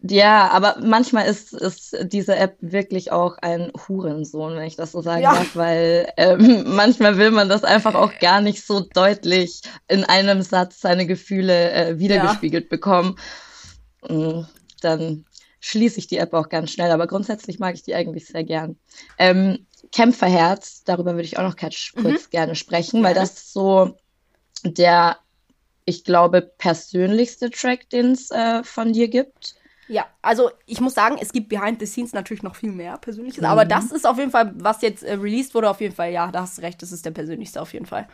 Ja, 0.00 0.48
aber 0.48 0.78
manchmal 0.80 1.26
ist, 1.26 1.52
ist 1.52 1.96
diese 2.04 2.34
App 2.36 2.56
wirklich 2.60 3.12
auch 3.12 3.36
ein 3.42 3.70
Hurensohn, 3.86 4.56
wenn 4.56 4.66
ich 4.66 4.76
das 4.76 4.92
so 4.92 5.02
sagen 5.02 5.22
ja. 5.22 5.34
darf, 5.34 5.54
weil 5.54 6.10
ähm, 6.16 6.64
manchmal 6.74 7.18
will 7.18 7.30
man 7.30 7.50
das 7.50 7.64
einfach 7.64 7.94
auch 7.94 8.18
gar 8.18 8.40
nicht 8.40 8.66
so 8.66 8.80
deutlich 8.80 9.60
in 9.88 10.04
einem 10.04 10.40
Satz 10.42 10.80
seine 10.80 11.06
Gefühle 11.06 11.70
äh, 11.72 11.98
wiedergespiegelt 11.98 12.64
ja. 12.64 12.70
bekommen. 12.70 13.18
Mm, 14.08 14.44
dann 14.80 15.26
schließe 15.60 15.98
ich 15.98 16.08
die 16.08 16.18
App 16.18 16.32
auch 16.32 16.48
ganz 16.48 16.72
schnell, 16.72 16.90
aber 16.90 17.06
grundsätzlich 17.06 17.58
mag 17.58 17.74
ich 17.74 17.82
die 17.82 17.94
eigentlich 17.94 18.26
sehr 18.26 18.42
gern. 18.42 18.76
Ähm, 19.18 19.66
Kämpferherz, 19.92 20.82
darüber 20.84 21.12
würde 21.12 21.24
ich 21.24 21.38
auch 21.38 21.42
noch 21.42 21.56
kurz 21.56 21.92
mhm. 21.94 22.18
gerne 22.30 22.54
sprechen, 22.54 23.02
weil 23.04 23.14
das 23.14 23.52
so 23.52 23.96
der 24.64 25.18
ich 25.84 26.04
glaube, 26.04 26.42
persönlichste 26.42 27.50
Track, 27.50 27.90
den 27.90 28.12
es 28.12 28.30
äh, 28.30 28.62
von 28.62 28.92
dir 28.92 29.08
gibt. 29.08 29.56
Ja, 29.88 30.06
also 30.22 30.50
ich 30.66 30.80
muss 30.80 30.94
sagen, 30.94 31.18
es 31.20 31.32
gibt 31.32 31.48
behind 31.48 31.80
the 31.80 31.86
scenes 31.86 32.12
natürlich 32.12 32.42
noch 32.42 32.56
viel 32.56 32.72
mehr 32.72 32.96
Persönliches, 32.98 33.40
mhm. 33.40 33.48
aber 33.48 33.64
das 33.64 33.90
ist 33.92 34.06
auf 34.06 34.18
jeden 34.18 34.30
Fall, 34.30 34.52
was 34.56 34.80
jetzt 34.80 35.02
äh, 35.02 35.14
released 35.14 35.54
wurde, 35.54 35.68
auf 35.68 35.80
jeden 35.80 35.94
Fall, 35.94 36.12
ja, 36.12 36.30
da 36.30 36.42
hast 36.42 36.58
du 36.58 36.62
recht, 36.62 36.80
das 36.82 36.92
ist 36.92 37.04
der 37.04 37.10
persönlichste 37.10 37.60
auf 37.60 37.72
jeden 37.72 37.86
Fall. 37.86 38.08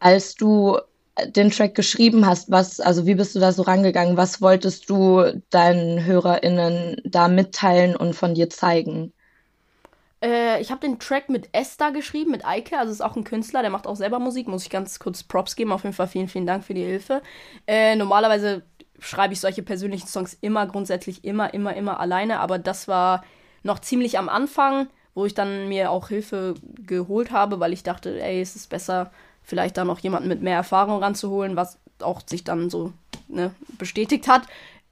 Als 0.00 0.34
du 0.34 0.78
den 1.26 1.50
Track 1.50 1.74
geschrieben 1.74 2.26
hast, 2.26 2.50
was, 2.50 2.80
also 2.80 3.06
wie 3.06 3.14
bist 3.14 3.34
du 3.34 3.40
da 3.40 3.52
so 3.52 3.62
rangegangen? 3.62 4.16
Was 4.16 4.40
wolltest 4.40 4.88
du 4.88 5.40
deinen 5.50 6.04
HörerInnen 6.04 6.96
da 7.04 7.28
mitteilen 7.28 7.94
und 7.94 8.14
von 8.14 8.34
dir 8.34 8.48
zeigen? 8.48 9.12
Äh, 10.22 10.60
ich 10.60 10.70
habe 10.70 10.80
den 10.80 10.98
Track 10.98 11.28
mit 11.28 11.48
Esther 11.52 11.90
geschrieben, 11.90 12.30
mit 12.30 12.46
Eike, 12.46 12.78
also 12.78 12.92
ist 12.92 13.00
auch 13.00 13.16
ein 13.16 13.24
Künstler, 13.24 13.62
der 13.62 13.70
macht 13.70 13.86
auch 13.86 13.96
selber 13.96 14.18
Musik, 14.18 14.48
muss 14.48 14.62
ich 14.62 14.70
ganz 14.70 14.98
kurz 14.98 15.22
Props 15.22 15.56
geben. 15.56 15.72
Auf 15.72 15.82
jeden 15.82 15.94
Fall 15.94 16.08
vielen, 16.08 16.28
vielen 16.28 16.46
Dank 16.46 16.64
für 16.64 16.74
die 16.74 16.84
Hilfe. 16.84 17.22
Äh, 17.66 17.96
normalerweise 17.96 18.62
schreibe 19.00 19.34
ich 19.34 19.40
solche 19.40 19.62
persönlichen 19.62 20.06
Songs 20.06 20.38
immer, 20.40 20.66
grundsätzlich 20.66 21.24
immer, 21.24 21.52
immer, 21.52 21.74
immer 21.74 21.98
alleine, 21.98 22.38
aber 22.38 22.58
das 22.58 22.86
war 22.86 23.24
noch 23.64 23.80
ziemlich 23.80 24.16
am 24.18 24.28
Anfang, 24.28 24.86
wo 25.14 25.26
ich 25.26 25.34
dann 25.34 25.68
mir 25.68 25.90
auch 25.90 26.08
Hilfe 26.08 26.54
geholt 26.86 27.32
habe, 27.32 27.58
weil 27.58 27.72
ich 27.72 27.82
dachte, 27.82 28.22
ey, 28.22 28.40
es 28.40 28.54
ist 28.54 28.70
besser, 28.70 29.10
vielleicht 29.42 29.76
da 29.76 29.84
noch 29.84 29.98
jemanden 29.98 30.28
mit 30.28 30.40
mehr 30.40 30.56
Erfahrung 30.56 31.02
ranzuholen, 31.02 31.56
was 31.56 31.78
auch 32.00 32.22
sich 32.26 32.44
dann 32.44 32.70
so 32.70 32.92
ne, 33.28 33.54
bestätigt 33.78 34.28
hat. 34.28 34.42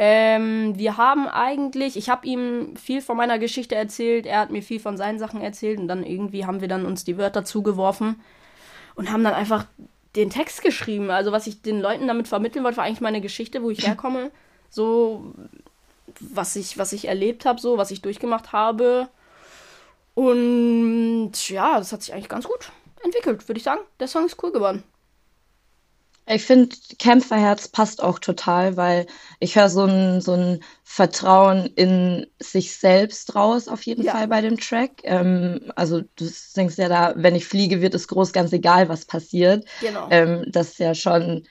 Ähm, 0.03 0.79
wir 0.79 0.97
haben 0.97 1.29
eigentlich, 1.29 1.95
ich 1.99 2.09
habe 2.09 2.27
ihm 2.27 2.75
viel 2.75 3.03
von 3.03 3.19
meiner 3.19 3.39
Geschichte 3.39 3.75
erzählt, 3.75 4.25
er 4.25 4.41
hat 4.41 4.51
mir 4.51 4.63
viel 4.63 4.81
von 4.81 4.97
seinen 4.97 5.19
Sachen 5.19 5.43
erzählt 5.43 5.79
und 5.79 5.89
dann 5.89 6.05
irgendwie 6.05 6.47
haben 6.47 6.63
wir 6.63 6.69
dann 6.69 6.87
uns 6.87 7.05
die 7.05 7.19
Wörter 7.19 7.45
zugeworfen 7.45 8.19
und 8.95 9.13
haben 9.13 9.23
dann 9.23 9.35
einfach 9.35 9.67
den 10.17 10.31
Text 10.31 10.63
geschrieben. 10.63 11.11
Also 11.11 11.33
was 11.33 11.47
ich 11.47 11.61
den 11.61 11.83
Leuten 11.83 12.09
damit 12.09 12.29
vermitteln 12.29 12.65
wollte, 12.65 12.79
war 12.79 12.85
eigentlich 12.85 13.03
meine 13.03 13.21
Geschichte, 13.21 13.63
wo 13.63 13.69
ich 13.69 13.87
herkomme, 13.87 14.31
so 14.71 15.35
was 16.19 16.57
ich 16.57 16.79
was 16.79 16.95
ich 16.95 17.07
erlebt 17.07 17.45
habe, 17.45 17.61
so 17.61 17.77
was 17.77 17.91
ich 17.91 18.01
durchgemacht 18.01 18.53
habe 18.53 19.07
und 20.15 21.33
ja, 21.51 21.77
das 21.77 21.93
hat 21.93 22.01
sich 22.01 22.15
eigentlich 22.15 22.31
ganz 22.31 22.47
gut 22.47 22.73
entwickelt, 23.05 23.47
würde 23.47 23.59
ich 23.59 23.65
sagen. 23.65 23.83
Der 24.01 24.09
Song 24.09 24.25
ist 24.25 24.43
cool 24.43 24.51
geworden. 24.51 24.83
Ich 26.33 26.45
finde, 26.45 26.77
Kämpferherz 27.01 27.67
passt 27.67 28.01
auch 28.01 28.21
total, 28.21 28.77
weil 28.77 29.07
ich 29.41 29.57
höre 29.57 29.69
so 29.69 29.85
ein, 29.85 30.21
so 30.21 30.35
ein 30.35 30.61
Vertrauen 30.85 31.67
in 31.67 32.25
sich 32.39 32.77
selbst 32.77 33.35
raus, 33.35 33.67
auf 33.67 33.83
jeden 33.83 34.05
ja. 34.05 34.13
Fall 34.13 34.29
bei 34.29 34.41
dem 34.41 34.57
Track. 34.57 35.03
Ähm, 35.03 35.73
also 35.75 36.03
du 36.03 36.31
denkst 36.57 36.77
ja 36.79 36.89
da, 36.89 37.15
wenn 37.17 37.35
ich 37.35 37.47
fliege, 37.47 37.83
wird 37.83 37.95
es 37.95 38.07
groß, 38.07 38.33
ganz 38.33 38.53
egal, 38.53 38.89
was 38.89 39.07
passiert. 39.07 39.65
Genau. 39.81 40.07
Ähm, 40.11 40.45
das 40.47 40.69
ist 40.69 40.79
ja 40.79 40.95
schon 40.95 41.49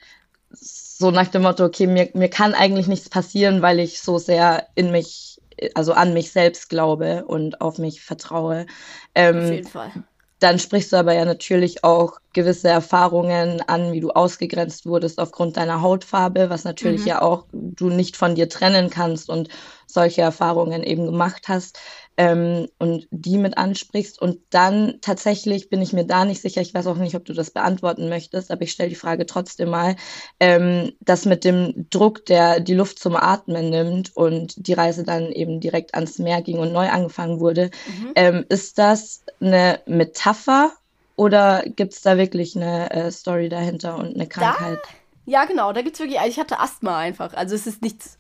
so 0.52 1.12
nach 1.12 1.28
dem 1.28 1.42
Motto, 1.42 1.66
okay, 1.66 1.86
mir, 1.86 2.10
mir 2.14 2.30
kann 2.30 2.54
eigentlich 2.54 2.88
nichts 2.88 3.10
passieren, 3.10 3.62
weil 3.62 3.80
ich 3.80 4.00
so 4.00 4.18
sehr 4.18 4.68
in 4.76 4.92
mich, 4.92 5.42
also 5.76 5.92
an 5.92 6.14
mich 6.14 6.32
selbst 6.32 6.70
glaube 6.70 7.26
und 7.26 7.60
auf 7.60 7.80
mich 7.80 8.02
vertraue. 8.02 8.66
Ähm, 9.14 9.40
auf 9.40 9.52
jeden 9.52 9.68
Fall 9.68 9.92
dann 10.40 10.58
sprichst 10.58 10.94
du 10.94 10.98
aber 10.98 11.14
ja 11.14 11.26
natürlich 11.26 11.84
auch 11.84 12.20
gewisse 12.34 12.70
Erfahrungen 12.70 13.62
an, 13.68 13.92
wie 13.92 14.00
du 14.00 14.12
ausgegrenzt 14.12 14.86
wurdest 14.86 15.20
aufgrund 15.20 15.58
deiner 15.58 15.82
Hautfarbe, 15.82 16.50
was 16.50 16.64
natürlich 16.64 17.02
mhm. 17.02 17.08
ja 17.08 17.22
auch 17.22 17.46
du 17.52 17.90
nicht 17.90 18.16
von 18.16 18.36
dir 18.36 18.48
trennen 18.48 18.90
kannst 18.90 19.30
und 19.30 19.50
solche 19.86 20.22
Erfahrungen 20.22 20.84
eben 20.84 21.06
gemacht 21.06 21.48
hast 21.48 21.80
ähm, 22.20 22.68
und 22.80 23.08
die 23.12 23.38
mit 23.38 23.58
ansprichst. 23.58 24.22
Und 24.22 24.40
dann 24.50 24.96
tatsächlich 25.00 25.70
bin 25.70 25.82
ich 25.82 25.94
mir 25.94 26.04
da 26.04 26.26
nicht 26.26 26.42
sicher, 26.42 26.60
ich 26.60 26.74
weiß 26.74 26.86
auch 26.88 26.98
nicht, 26.98 27.16
ob 27.16 27.24
du 27.24 27.32
das 27.32 27.50
beantworten 27.50 28.10
möchtest, 28.10 28.52
aber 28.52 28.64
ich 28.64 28.74
stelle 28.74 28.90
die 28.90 28.96
Frage 28.96 29.26
trotzdem 29.26 29.70
mal, 29.70 29.96
ähm, 30.42 30.92
das 31.00 31.24
mit 31.24 31.46
dem 31.46 31.88
Druck, 31.90 32.26
der 32.26 32.60
die 32.60 32.74
Luft 32.74 33.00
zum 33.00 33.16
Atmen 33.16 33.70
nimmt 33.70 34.18
und 34.18 34.68
die 34.68 34.74
Reise 34.74 35.06
dann 35.06 35.32
eben 35.32 35.62
direkt 35.62 35.96
ans 35.96 36.20
Meer 36.20 36.42
ging 36.42 36.60
und 36.60 36.74
neu 36.74 36.90
angefangen 36.90 37.40
wurde, 37.40 37.72
mhm. 37.88 38.12
ähm, 38.16 38.46
ist 38.50 38.78
das 38.78 39.24
eine 39.40 39.80
Metapher 39.86 40.74
oder 41.16 41.64
gibt 41.66 41.94
es 41.94 42.02
da 42.02 42.18
wirklich 42.18 42.58
eine 42.58 42.92
äh, 42.92 43.12
Story 43.12 43.48
dahinter 43.48 43.98
und 43.98 44.16
eine 44.16 44.28
Krankheit? 44.28 44.80
Da? 44.84 44.90
Ja, 45.26 45.46
genau, 45.46 45.72
da 45.72 45.84
gibt 45.84 45.94
es 45.94 46.02
wirklich, 46.02 46.20
ich 46.28 46.38
hatte 46.38 46.60
Asthma 46.60 46.98
einfach. 46.98 47.34
Also 47.34 47.56
es 47.56 47.66
ist 47.66 47.82
nichts 47.82 48.19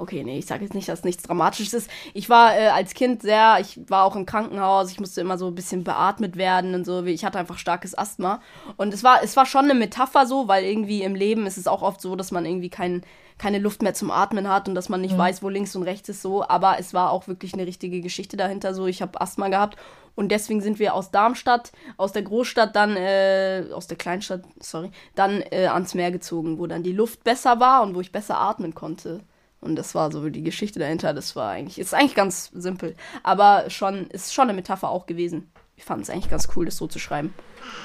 okay, 0.00 0.24
nee, 0.24 0.38
ich 0.38 0.46
sage 0.46 0.64
jetzt 0.64 0.74
nicht, 0.74 0.88
dass 0.88 1.04
nichts 1.04 1.22
Dramatisches 1.22 1.74
ist. 1.74 1.90
Ich 2.14 2.28
war 2.28 2.56
äh, 2.56 2.68
als 2.68 2.94
Kind 2.94 3.22
sehr, 3.22 3.58
ich 3.60 3.78
war 3.88 4.04
auch 4.04 4.16
im 4.16 4.26
Krankenhaus, 4.26 4.90
ich 4.90 5.00
musste 5.00 5.20
immer 5.20 5.38
so 5.38 5.48
ein 5.48 5.54
bisschen 5.54 5.84
beatmet 5.84 6.36
werden 6.36 6.74
und 6.74 6.84
so. 6.84 7.04
Ich 7.04 7.24
hatte 7.24 7.38
einfach 7.38 7.58
starkes 7.58 7.96
Asthma. 7.96 8.40
Und 8.76 8.94
es 8.94 9.04
war, 9.04 9.22
es 9.22 9.36
war 9.36 9.46
schon 9.46 9.64
eine 9.64 9.74
Metapher 9.74 10.26
so, 10.26 10.48
weil 10.48 10.64
irgendwie 10.64 11.02
im 11.02 11.14
Leben 11.14 11.46
ist 11.46 11.58
es 11.58 11.66
auch 11.66 11.82
oft 11.82 12.00
so, 12.00 12.16
dass 12.16 12.32
man 12.32 12.46
irgendwie 12.46 12.70
kein, 12.70 13.02
keine 13.38 13.58
Luft 13.58 13.82
mehr 13.82 13.94
zum 13.94 14.10
Atmen 14.10 14.48
hat 14.48 14.68
und 14.68 14.74
dass 14.74 14.88
man 14.88 15.00
nicht 15.00 15.14
mhm. 15.14 15.18
weiß, 15.18 15.42
wo 15.42 15.48
links 15.48 15.76
und 15.76 15.82
rechts 15.82 16.08
ist 16.08 16.22
so. 16.22 16.46
Aber 16.46 16.78
es 16.78 16.94
war 16.94 17.10
auch 17.10 17.28
wirklich 17.28 17.54
eine 17.54 17.66
richtige 17.66 18.00
Geschichte 18.00 18.36
dahinter 18.36 18.74
so. 18.74 18.86
Ich 18.86 19.02
habe 19.02 19.20
Asthma 19.20 19.48
gehabt 19.48 19.76
und 20.14 20.30
deswegen 20.30 20.60
sind 20.60 20.78
wir 20.78 20.94
aus 20.94 21.10
Darmstadt, 21.10 21.72
aus 21.96 22.12
der 22.12 22.22
Großstadt 22.22 22.76
dann, 22.76 22.96
äh, 22.96 23.64
aus 23.72 23.86
der 23.86 23.96
Kleinstadt, 23.96 24.42
sorry, 24.60 24.90
dann 25.14 25.42
äh, 25.50 25.66
ans 25.66 25.94
Meer 25.94 26.10
gezogen, 26.10 26.58
wo 26.58 26.66
dann 26.66 26.82
die 26.82 26.92
Luft 26.92 27.24
besser 27.24 27.60
war 27.60 27.82
und 27.82 27.94
wo 27.94 28.00
ich 28.00 28.12
besser 28.12 28.38
atmen 28.38 28.74
konnte. 28.74 29.20
Und 29.60 29.76
das 29.76 29.94
war 29.94 30.10
so 30.10 30.28
die 30.30 30.42
Geschichte 30.42 30.78
dahinter. 30.78 31.12
Das 31.12 31.36
war 31.36 31.50
eigentlich, 31.50 31.78
ist 31.78 31.94
eigentlich 31.94 32.14
ganz 32.14 32.50
simpel. 32.54 32.96
Aber 33.22 33.68
schon, 33.68 34.06
ist 34.08 34.32
schon 34.32 34.44
eine 34.44 34.54
Metapher 34.54 34.88
auch 34.88 35.06
gewesen. 35.06 35.52
Ich 35.76 35.84
fand 35.84 36.02
es 36.02 36.10
eigentlich 36.10 36.30
ganz 36.30 36.48
cool, 36.56 36.64
das 36.64 36.76
so 36.76 36.86
zu 36.86 36.98
schreiben. 36.98 37.34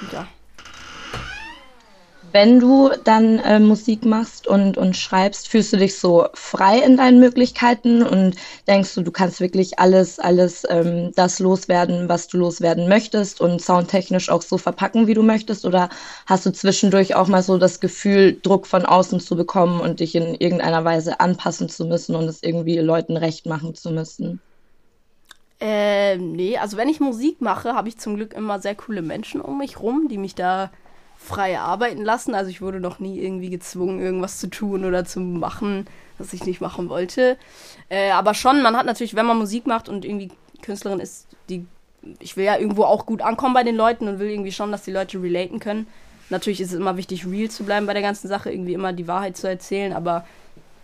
Und 0.02 0.12
ja 0.12 0.26
wenn 2.36 2.60
du 2.60 2.90
dann 3.02 3.38
äh, 3.38 3.58
Musik 3.58 4.04
machst 4.04 4.46
und, 4.46 4.76
und 4.76 4.94
schreibst, 4.94 5.48
fühlst 5.48 5.72
du 5.72 5.78
dich 5.78 5.98
so 5.98 6.26
frei 6.34 6.80
in 6.80 6.98
deinen 6.98 7.18
Möglichkeiten 7.18 8.02
und 8.02 8.36
denkst 8.68 8.94
du, 8.94 9.00
du 9.00 9.10
kannst 9.10 9.40
wirklich 9.40 9.78
alles, 9.78 10.18
alles 10.18 10.66
ähm, 10.68 11.12
das 11.14 11.38
loswerden, 11.38 12.10
was 12.10 12.28
du 12.28 12.36
loswerden 12.36 12.90
möchtest 12.90 13.40
und 13.40 13.62
soundtechnisch 13.62 14.28
auch 14.28 14.42
so 14.42 14.58
verpacken, 14.58 15.06
wie 15.06 15.14
du 15.14 15.22
möchtest? 15.22 15.64
Oder 15.64 15.88
hast 16.26 16.44
du 16.44 16.52
zwischendurch 16.52 17.14
auch 17.14 17.26
mal 17.26 17.42
so 17.42 17.56
das 17.56 17.80
Gefühl, 17.80 18.38
Druck 18.42 18.66
von 18.66 18.84
außen 18.84 19.18
zu 19.18 19.34
bekommen 19.34 19.80
und 19.80 20.00
dich 20.00 20.14
in 20.14 20.34
irgendeiner 20.34 20.84
Weise 20.84 21.20
anpassen 21.20 21.70
zu 21.70 21.86
müssen 21.86 22.14
und 22.14 22.24
es 22.24 22.42
irgendwie 22.42 22.76
Leuten 22.80 23.16
recht 23.16 23.46
machen 23.46 23.74
zu 23.74 23.92
müssen? 23.92 24.40
Ähm, 25.58 26.32
nee, 26.32 26.58
also 26.58 26.76
wenn 26.76 26.90
ich 26.90 27.00
Musik 27.00 27.40
mache, 27.40 27.72
habe 27.72 27.88
ich 27.88 27.96
zum 27.96 28.16
Glück 28.16 28.34
immer 28.34 28.60
sehr 28.60 28.74
coole 28.74 29.00
Menschen 29.00 29.40
um 29.40 29.56
mich 29.56 29.80
rum, 29.80 30.08
die 30.10 30.18
mich 30.18 30.34
da 30.34 30.70
frei 31.26 31.58
arbeiten 31.58 32.02
lassen. 32.02 32.34
Also 32.34 32.50
ich 32.50 32.62
wurde 32.62 32.80
noch 32.80 32.98
nie 32.98 33.20
irgendwie 33.20 33.50
gezwungen, 33.50 34.00
irgendwas 34.00 34.38
zu 34.38 34.48
tun 34.48 34.84
oder 34.84 35.04
zu 35.04 35.20
machen, 35.20 35.86
was 36.18 36.32
ich 36.32 36.44
nicht 36.44 36.60
machen 36.60 36.88
wollte. 36.88 37.36
Äh, 37.88 38.10
aber 38.10 38.34
schon, 38.34 38.62
man 38.62 38.76
hat 38.76 38.86
natürlich, 38.86 39.14
wenn 39.14 39.26
man 39.26 39.38
Musik 39.38 39.66
macht 39.66 39.88
und 39.88 40.04
irgendwie 40.04 40.30
Künstlerin 40.62 41.00
ist, 41.00 41.26
die 41.48 41.66
ich 42.20 42.36
will 42.36 42.44
ja 42.44 42.56
irgendwo 42.56 42.84
auch 42.84 43.04
gut 43.04 43.20
ankommen 43.22 43.54
bei 43.54 43.64
den 43.64 43.76
Leuten 43.76 44.06
und 44.06 44.18
will 44.18 44.30
irgendwie 44.30 44.52
schon, 44.52 44.70
dass 44.70 44.84
die 44.84 44.92
Leute 44.92 45.20
relaten 45.20 45.58
können. 45.58 45.86
Natürlich 46.30 46.60
ist 46.60 46.72
es 46.72 46.78
immer 46.78 46.96
wichtig, 46.96 47.26
real 47.26 47.50
zu 47.50 47.64
bleiben 47.64 47.86
bei 47.86 47.94
der 47.94 48.02
ganzen 48.02 48.28
Sache, 48.28 48.50
irgendwie 48.50 48.74
immer 48.74 48.92
die 48.92 49.08
Wahrheit 49.08 49.36
zu 49.36 49.48
erzählen, 49.48 49.92
aber 49.92 50.24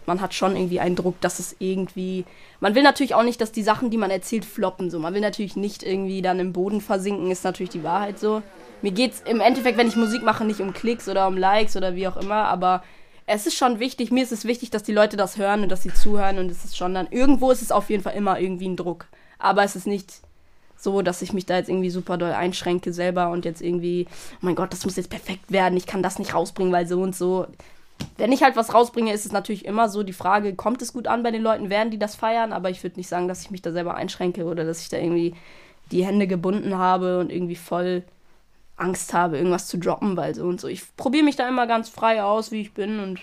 man 0.06 0.20
hat 0.20 0.34
schon 0.34 0.56
irgendwie 0.56 0.80
einen 0.80 0.96
Druck, 0.96 1.20
dass 1.20 1.38
es 1.38 1.56
irgendwie. 1.58 2.24
Man 2.60 2.74
will 2.74 2.82
natürlich 2.82 3.14
auch 3.14 3.22
nicht, 3.22 3.40
dass 3.40 3.52
die 3.52 3.62
Sachen, 3.62 3.90
die 3.90 3.96
man 3.96 4.10
erzählt, 4.10 4.44
floppen. 4.44 4.90
So, 4.90 4.98
man 4.98 5.14
will 5.14 5.20
natürlich 5.20 5.56
nicht 5.56 5.82
irgendwie 5.82 6.22
dann 6.22 6.40
im 6.40 6.52
Boden 6.52 6.80
versinken, 6.80 7.30
ist 7.30 7.44
natürlich 7.44 7.70
die 7.70 7.84
Wahrheit 7.84 8.18
so 8.18 8.42
mir 8.82 8.92
geht 8.92 9.12
es 9.12 9.20
im 9.22 9.40
Endeffekt, 9.40 9.78
wenn 9.78 9.88
ich 9.88 9.96
Musik 9.96 10.22
mache, 10.22 10.44
nicht 10.44 10.60
um 10.60 10.72
Klicks 10.72 11.08
oder 11.08 11.28
um 11.28 11.36
Likes 11.36 11.76
oder 11.76 11.94
wie 11.94 12.08
auch 12.08 12.16
immer, 12.16 12.44
aber 12.48 12.82
es 13.26 13.46
ist 13.46 13.56
schon 13.56 13.78
wichtig, 13.78 14.10
mir 14.10 14.24
ist 14.24 14.32
es 14.32 14.44
wichtig, 14.44 14.70
dass 14.70 14.82
die 14.82 14.92
Leute 14.92 15.16
das 15.16 15.38
hören 15.38 15.62
und 15.62 15.68
dass 15.70 15.82
sie 15.82 15.94
zuhören 15.94 16.38
und 16.38 16.50
es 16.50 16.64
ist 16.64 16.76
schon 16.76 16.92
dann, 16.92 17.06
irgendwo 17.10 17.52
ist 17.52 17.62
es 17.62 17.72
auf 17.72 17.88
jeden 17.88 18.02
Fall 18.02 18.14
immer 18.14 18.38
irgendwie 18.38 18.68
ein 18.68 18.76
Druck. 18.76 19.06
Aber 19.38 19.62
es 19.62 19.76
ist 19.76 19.86
nicht 19.86 20.20
so, 20.76 21.02
dass 21.02 21.22
ich 21.22 21.32
mich 21.32 21.46
da 21.46 21.56
jetzt 21.56 21.68
irgendwie 21.68 21.90
super 21.90 22.18
doll 22.18 22.32
einschränke 22.32 22.92
selber 22.92 23.30
und 23.30 23.44
jetzt 23.44 23.62
irgendwie, 23.62 24.08
oh 24.34 24.38
mein 24.40 24.56
Gott, 24.56 24.72
das 24.72 24.84
muss 24.84 24.96
jetzt 24.96 25.10
perfekt 25.10 25.52
werden, 25.52 25.76
ich 25.76 25.86
kann 25.86 26.02
das 26.02 26.18
nicht 26.18 26.34
rausbringen, 26.34 26.72
weil 26.72 26.86
so 26.86 27.00
und 27.00 27.14
so. 27.14 27.46
Wenn 28.16 28.32
ich 28.32 28.42
halt 28.42 28.56
was 28.56 28.74
rausbringe, 28.74 29.12
ist 29.12 29.26
es 29.26 29.32
natürlich 29.32 29.64
immer 29.64 29.88
so 29.88 30.02
die 30.02 30.12
Frage, 30.12 30.54
kommt 30.54 30.82
es 30.82 30.92
gut 30.92 31.06
an 31.06 31.22
bei 31.22 31.30
den 31.30 31.42
Leuten, 31.42 31.70
werden 31.70 31.90
die 31.90 31.98
das 31.98 32.14
feiern? 32.14 32.52
Aber 32.52 32.70
ich 32.70 32.82
würde 32.82 32.96
nicht 32.96 33.08
sagen, 33.08 33.28
dass 33.28 33.42
ich 33.42 33.50
mich 33.50 33.62
da 33.62 33.72
selber 33.72 33.94
einschränke 33.94 34.44
oder 34.44 34.64
dass 34.64 34.82
ich 34.82 34.88
da 34.88 34.98
irgendwie 34.98 35.34
die 35.90 36.04
Hände 36.04 36.26
gebunden 36.26 36.78
habe 36.78 37.18
und 37.18 37.30
irgendwie 37.30 37.56
voll 37.56 38.02
Angst 38.76 39.14
habe, 39.14 39.36
irgendwas 39.36 39.66
zu 39.66 39.78
droppen, 39.78 40.16
weil 40.16 40.34
so 40.34 40.44
und 40.44 40.60
so. 40.60 40.68
Ich 40.68 40.82
probiere 40.96 41.24
mich 41.24 41.36
da 41.36 41.48
immer 41.48 41.66
ganz 41.66 41.88
frei 41.88 42.22
aus, 42.22 42.50
wie 42.50 42.60
ich 42.60 42.74
bin 42.74 43.00
und 43.00 43.20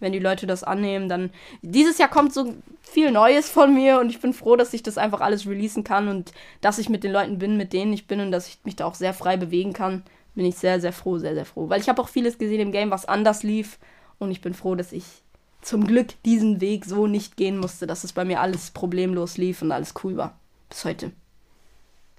wenn 0.00 0.12
die 0.12 0.18
Leute 0.18 0.46
das 0.46 0.64
annehmen, 0.64 1.08
dann. 1.08 1.30
Dieses 1.62 1.98
Jahr 1.98 2.08
kommt 2.08 2.34
so 2.34 2.52
viel 2.82 3.10
Neues 3.12 3.48
von 3.48 3.72
mir 3.72 4.00
und 4.00 4.10
ich 4.10 4.20
bin 4.20 4.32
froh, 4.32 4.56
dass 4.56 4.74
ich 4.74 4.82
das 4.82 4.98
einfach 4.98 5.20
alles 5.20 5.46
releasen 5.46 5.84
kann 5.84 6.08
und 6.08 6.32
dass 6.60 6.78
ich 6.78 6.88
mit 6.88 7.04
den 7.04 7.12
Leuten 7.12 7.38
bin, 7.38 7.56
mit 7.56 7.72
denen 7.72 7.92
ich 7.92 8.06
bin 8.06 8.20
und 8.20 8.32
dass 8.32 8.48
ich 8.48 8.58
mich 8.64 8.76
da 8.76 8.84
auch 8.84 8.94
sehr 8.94 9.14
frei 9.14 9.36
bewegen 9.36 9.72
kann. 9.72 10.02
Bin 10.34 10.44
ich 10.44 10.56
sehr, 10.56 10.80
sehr 10.80 10.92
froh, 10.92 11.18
sehr, 11.18 11.34
sehr 11.34 11.44
froh. 11.44 11.68
Weil 11.68 11.80
ich 11.80 11.88
habe 11.88 12.02
auch 12.02 12.08
vieles 12.08 12.38
gesehen 12.38 12.60
im 12.60 12.72
Game, 12.72 12.90
was 12.90 13.06
anders 13.06 13.42
lief 13.42 13.78
und 14.22 14.30
ich 14.30 14.40
bin 14.40 14.54
froh, 14.54 14.74
dass 14.74 14.92
ich 14.92 15.04
zum 15.60 15.86
Glück 15.86 16.22
diesen 16.24 16.60
Weg 16.60 16.84
so 16.84 17.06
nicht 17.06 17.36
gehen 17.36 17.58
musste, 17.58 17.86
dass 17.86 18.04
es 18.04 18.12
bei 18.12 18.24
mir 18.24 18.40
alles 18.40 18.70
problemlos 18.70 19.36
lief 19.36 19.62
und 19.62 19.72
alles 19.72 19.94
cool 20.02 20.16
war. 20.16 20.38
Bis 20.68 20.84
heute. 20.84 21.12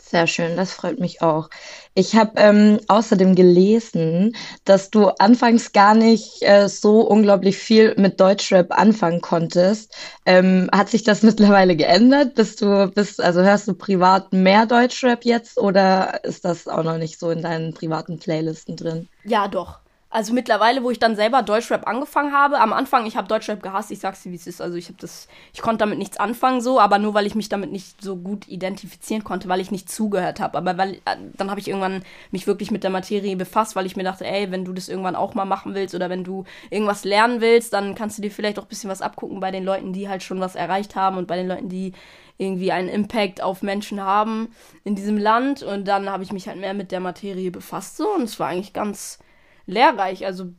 Sehr 0.05 0.27
schön, 0.27 0.57
das 0.57 0.73
freut 0.73 0.99
mich 0.99 1.21
auch. 1.21 1.49
Ich 1.93 2.15
habe 2.15 2.33
ähm, 2.35 2.79
außerdem 2.89 3.35
gelesen, 3.35 4.35
dass 4.65 4.89
du 4.89 5.07
anfangs 5.07 5.71
gar 5.71 5.95
nicht 5.95 6.41
äh, 6.41 6.67
so 6.67 7.01
unglaublich 7.01 7.57
viel 7.57 7.95
mit 7.97 8.19
Deutschrap 8.19 8.77
anfangen 8.77 9.21
konntest. 9.21 9.95
Ähm, 10.25 10.69
hat 10.73 10.89
sich 10.89 11.03
das 11.03 11.23
mittlerweile 11.23 11.77
geändert? 11.77 12.35
Bist 12.35 12.61
du, 12.61 12.91
bist, 12.93 13.21
also 13.21 13.41
hörst 13.43 13.69
du 13.69 13.75
privat 13.75 14.33
mehr 14.33 14.65
Deutschrap 14.65 15.23
jetzt 15.23 15.57
oder 15.57 16.21
ist 16.25 16.43
das 16.43 16.67
auch 16.67 16.83
noch 16.83 16.97
nicht 16.97 17.17
so 17.17 17.29
in 17.31 17.41
deinen 17.41 17.73
privaten 17.73 18.19
Playlisten 18.19 18.75
drin? 18.75 19.07
Ja, 19.23 19.47
doch. 19.47 19.79
Also 20.13 20.31
mittlerweile, 20.31 20.83
wo 20.83 20.91
ich 20.91 20.99
dann 20.99 21.15
selber 21.15 21.41
Deutschrap 21.41 21.87
angefangen 21.87 22.33
habe, 22.33 22.59
am 22.59 22.71
Anfang, 22.71 23.07
ich 23.07 23.17
habe 23.17 23.27
Deutschrap 23.27 23.63
gehasst, 23.63 23.89
ich 23.89 23.97
sag's 23.97 24.21
dir, 24.21 24.31
wie 24.31 24.35
es 24.35 24.45
ist. 24.45 24.61
Also 24.61 24.77
ich 24.77 24.85
habe 24.85 24.97
das, 24.99 25.27
ich 25.55 25.61
konnte 25.63 25.79
damit 25.79 25.97
nichts 25.97 26.17
anfangen 26.17 26.61
so, 26.61 26.79
aber 26.79 26.99
nur 26.99 27.15
weil 27.15 27.25
ich 27.25 27.33
mich 27.33 27.49
damit 27.49 27.71
nicht 27.71 27.99
so 27.99 28.15
gut 28.15 28.47
identifizieren 28.47 29.23
konnte, 29.23 29.49
weil 29.49 29.59
ich 29.59 29.71
nicht 29.71 29.89
zugehört 29.89 30.39
habe. 30.39 30.55
Aber 30.59 30.77
weil, 30.77 30.97
äh, 31.05 31.17
dann 31.35 31.49
habe 31.49 31.59
ich 31.59 31.67
irgendwann 31.67 32.03
mich 32.29 32.45
wirklich 32.45 32.69
mit 32.69 32.83
der 32.83 32.91
Materie 32.91 33.35
befasst, 33.35 33.75
weil 33.75 33.87
ich 33.87 33.95
mir 33.95 34.03
dachte, 34.03 34.23
ey, 34.23 34.51
wenn 34.51 34.65
du 34.65 34.73
das 34.73 34.87
irgendwann 34.87 35.15
auch 35.15 35.33
mal 35.33 35.45
machen 35.45 35.73
willst 35.73 35.95
oder 35.95 36.11
wenn 36.11 36.23
du 36.23 36.43
irgendwas 36.69 37.05
lernen 37.05 37.41
willst, 37.41 37.73
dann 37.73 37.95
kannst 37.95 38.19
du 38.19 38.21
dir 38.21 38.29
vielleicht 38.29 38.59
auch 38.59 38.65
ein 38.65 38.69
bisschen 38.69 38.91
was 38.91 39.01
abgucken 39.01 39.39
bei 39.39 39.49
den 39.49 39.63
Leuten, 39.63 39.93
die 39.93 40.09
halt 40.09 40.21
schon 40.21 40.39
was 40.39 40.53
erreicht 40.53 40.95
haben 40.95 41.17
und 41.17 41.25
bei 41.25 41.37
den 41.37 41.47
Leuten, 41.47 41.69
die 41.69 41.91
irgendwie 42.37 42.71
einen 42.71 42.89
Impact 42.89 43.41
auf 43.41 43.63
Menschen 43.63 43.99
haben 43.99 44.49
in 44.83 44.93
diesem 44.93 45.17
Land. 45.17 45.63
Und 45.63 45.87
dann 45.87 46.07
habe 46.07 46.21
ich 46.21 46.31
mich 46.31 46.47
halt 46.47 46.59
mehr 46.59 46.75
mit 46.75 46.91
der 46.91 46.99
Materie 46.99 47.49
befasst 47.49 47.97
so 47.97 48.13
und 48.13 48.25
es 48.25 48.39
war 48.39 48.49
eigentlich 48.49 48.73
ganz 48.73 49.17
lehrreich. 49.65 50.25
Also 50.25 50.53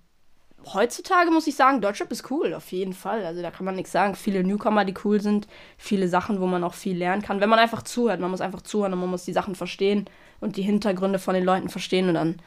heutzutage 0.73 1.31
muss 1.31 1.47
ich 1.47 1.57
sagen, 1.57 1.81
Deutschrap 1.81 2.11
ist 2.11 2.31
cool, 2.31 2.55
auf 2.55 2.73
jeden 2.73 2.93
Fall. 2.93 3.25
Also 3.25 3.43
da 3.43 3.51
kann 3.51 3.67
man 3.67 3.77
nichts 3.77 3.93
sagen. 3.93 4.15
Viele 4.15 4.45
Newcomer, 4.45 4.85
die 4.85 4.95
cool 5.05 5.21
sind, 5.21 5.47
viele 5.77 6.09
Sachen, 6.09 6.41
wo 6.41 6.47
man 6.47 6.65
auch 6.65 6.75
viel 6.75 6.97
lernen 6.97 7.23
kann. 7.23 7.41
Wenn 7.41 7.49
man 7.51 7.59
einfach 7.59 7.83
zuhört, 7.83 8.21
man 8.21 8.31
muss 8.31 8.41
einfach 8.41 8.63
zuhören 8.63 8.93
und 8.93 9.01
man 9.01 9.11
muss 9.11 9.25
die 9.25 9.33
Sachen 9.33 9.55
verstehen 9.55 10.07
und 10.41 10.57
die 10.57 10.63
Hintergründe 10.63 11.19
von 11.19 11.35
den 11.35 11.45
Leuten 11.45 11.69
verstehen 11.69 12.09
und 12.09 12.15
dann 12.15 12.41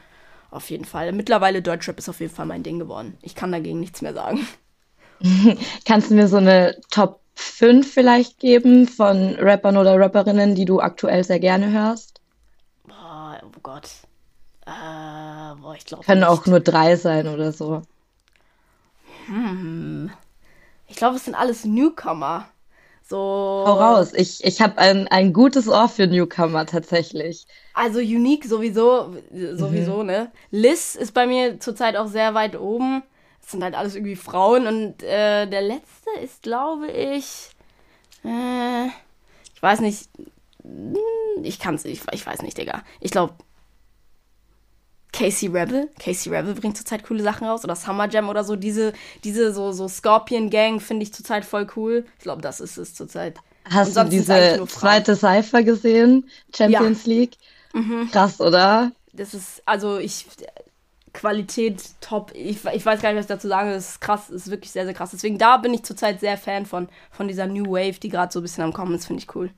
auf 0.50 0.70
jeden 0.70 0.84
Fall. 0.84 1.12
Mittlerweile 1.12 1.62
Deutschrap 1.62 1.98
ist 1.98 2.08
auf 2.08 2.20
jeden 2.20 2.34
Fall 2.34 2.46
mein 2.46 2.62
Ding 2.62 2.78
geworden. 2.78 3.18
Ich 3.22 3.34
kann 3.34 3.52
dagegen 3.52 3.80
nichts 3.80 4.02
mehr 4.02 4.14
sagen. 4.14 4.46
Kannst 5.84 6.10
du 6.10 6.14
mir 6.14 6.28
so 6.28 6.38
eine 6.38 6.76
Top 6.90 7.20
5 7.34 7.92
vielleicht 7.92 8.38
geben 8.38 8.88
von 8.88 9.34
Rappern 9.36 9.76
oder 9.76 9.98
Rapperinnen, 9.98 10.54
die 10.54 10.64
du 10.64 10.80
aktuell 10.80 11.22
sehr 11.24 11.38
gerne 11.38 11.70
hörst? 11.70 12.20
Boah, 12.86 13.38
oh 13.44 13.60
Gott. 13.62 13.90
Äh, 14.68 15.54
boah, 15.60 15.74
ich 15.74 15.86
glaube. 15.86 16.04
Können 16.04 16.20
nicht. 16.20 16.28
auch 16.28 16.44
nur 16.44 16.60
drei 16.60 16.96
sein 16.96 17.26
oder 17.26 17.52
so. 17.52 17.82
Hm. 19.26 20.10
Ich 20.86 20.96
glaube, 20.96 21.16
es 21.16 21.24
sind 21.24 21.34
alles 21.34 21.64
Newcomer. 21.64 22.48
So. 23.02 23.16
Hau 23.16 23.78
raus. 23.78 24.12
Ich, 24.14 24.44
ich 24.44 24.60
habe 24.60 24.76
ein, 24.76 25.08
ein 25.08 25.32
gutes 25.32 25.68
Ohr 25.68 25.88
für 25.88 26.06
Newcomer 26.06 26.66
tatsächlich. 26.66 27.46
Also 27.72 28.00
Unique 28.00 28.44
sowieso, 28.44 29.16
sowieso, 29.54 30.00
mhm. 30.00 30.06
ne? 30.06 30.32
Liz 30.50 30.94
ist 30.94 31.14
bei 31.14 31.26
mir 31.26 31.58
zurzeit 31.60 31.96
auch 31.96 32.08
sehr 32.08 32.34
weit 32.34 32.58
oben. 32.58 33.02
Es 33.42 33.52
sind 33.52 33.64
halt 33.64 33.74
alles 33.74 33.94
irgendwie 33.94 34.16
Frauen 34.16 34.66
und 34.66 35.02
äh, 35.02 35.46
der 35.46 35.62
letzte 35.62 36.10
ist, 36.22 36.42
glaube 36.42 36.88
ich. 36.88 37.50
Äh, 38.22 38.88
ich 39.54 39.62
weiß 39.62 39.80
nicht. 39.80 40.10
Hm, 40.62 40.94
ich 41.42 41.58
kann's 41.58 41.84
nicht, 41.84 42.04
ich 42.12 42.26
weiß 42.26 42.42
nicht, 42.42 42.58
Digga. 42.58 42.82
Ich 43.00 43.10
glaube, 43.10 43.32
Casey 45.18 45.48
Rebel. 45.48 45.90
Casey 45.98 46.32
Rebel 46.32 46.54
bringt 46.54 46.76
zurzeit 46.76 47.02
coole 47.02 47.22
Sachen 47.22 47.46
raus. 47.46 47.64
Oder 47.64 47.74
Summer 47.74 48.08
Jam 48.08 48.28
oder 48.28 48.44
so. 48.44 48.54
Diese, 48.54 48.92
diese 49.24 49.52
so, 49.52 49.72
so 49.72 49.88
Scorpion 49.88 50.48
Gang 50.48 50.80
finde 50.80 51.02
ich 51.02 51.12
zurzeit 51.12 51.44
voll 51.44 51.66
cool. 51.76 52.04
Ich 52.18 52.22
glaube, 52.22 52.40
das 52.40 52.60
ist 52.60 52.78
es 52.78 52.94
zurzeit. 52.94 53.38
Hast 53.64 53.96
du 53.96 54.04
diese 54.04 54.64
zweite 54.66 55.16
Cypher 55.16 55.62
gesehen? 55.62 56.30
Champions 56.56 57.04
ja. 57.04 57.12
League? 57.12 57.36
Mhm. 57.74 58.08
Krass, 58.12 58.40
oder? 58.40 58.92
Das 59.12 59.34
ist, 59.34 59.62
also 59.66 59.98
ich, 59.98 60.26
Qualität 61.12 61.82
top. 62.00 62.30
Ich, 62.34 62.64
ich 62.64 62.86
weiß 62.86 63.02
gar 63.02 63.10
nicht, 63.10 63.18
was 63.18 63.24
ich 63.24 63.28
dazu 63.28 63.48
sagen. 63.48 63.70
Das 63.70 63.90
ist 63.90 64.00
krass, 64.00 64.26
das 64.28 64.42
ist 64.42 64.50
wirklich 64.50 64.70
sehr, 64.70 64.84
sehr 64.84 64.94
krass. 64.94 65.10
Deswegen 65.10 65.36
da 65.36 65.56
bin 65.56 65.74
ich 65.74 65.82
zurzeit 65.82 66.20
sehr 66.20 66.38
Fan 66.38 66.64
von, 66.64 66.88
von 67.10 67.26
dieser 67.26 67.46
New 67.46 67.66
Wave, 67.66 67.98
die 68.00 68.08
gerade 68.08 68.32
so 68.32 68.38
ein 68.38 68.42
bisschen 68.42 68.64
am 68.64 68.72
Kommen 68.72 68.94
ist, 68.94 69.06
finde 69.06 69.22
ich 69.22 69.34
cool. 69.34 69.50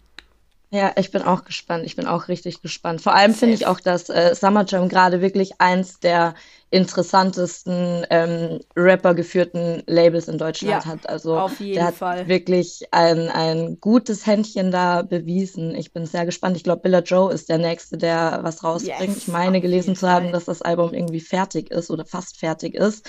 Ja, 0.73 0.93
ich 0.97 1.11
bin 1.11 1.23
auch 1.23 1.45
gespannt. 1.45 1.85
Ich 1.85 1.97
bin 1.97 2.07
auch 2.07 2.29
richtig 2.29 2.63
gespannt. 2.63 3.01
Vor 3.01 3.13
allem 3.15 3.35
finde 3.35 3.57
ich 3.57 3.67
auch, 3.67 3.81
dass 3.81 4.09
äh, 4.09 4.37
Summer 4.37 4.65
Jam 4.65 4.89
gerade 4.89 5.21
wirklich 5.21 5.61
eins 5.61 5.99
der 5.99 6.35
interessantesten 6.71 8.07
ähm, 8.11 8.61
Rapper 8.77 9.15
geführten 9.15 9.83
Labels 9.87 10.29
in 10.29 10.39
Deutschland 10.39 10.85
ja, 10.85 10.91
hat. 10.91 11.09
Also 11.09 11.37
auf 11.37 11.59
jeden 11.59 11.75
der 11.75 11.87
hat 11.87 11.97
Fall. 11.97 12.29
wirklich 12.29 12.85
ein, 12.93 13.29
ein 13.29 13.79
gutes 13.81 14.27
Händchen 14.27 14.71
da 14.71 15.03
bewiesen. 15.03 15.75
Ich 15.75 15.93
bin 15.93 16.07
sehr 16.07 16.25
gespannt. 16.25 16.57
Ich 16.57 16.63
glaube, 16.63 16.83
Billa 16.83 17.01
Joe 17.01 17.33
ist 17.33 17.49
der 17.49 17.59
Nächste, 17.59 17.99
der 17.99 18.39
was 18.43 18.63
rausbringt. 18.63 19.01
Yes, 19.01 19.17
ich 19.17 19.29
meine 19.29 19.61
gelesen 19.61 19.97
zu 19.97 20.09
haben, 20.09 20.31
dass 20.31 20.45
das 20.45 20.63
Album 20.63 20.95
irgendwie 20.95 21.21
fertig 21.21 21.73
ist 21.73 21.91
oder 21.91 22.05
fast 22.05 22.39
fertig 22.39 22.75
ist 22.75 23.05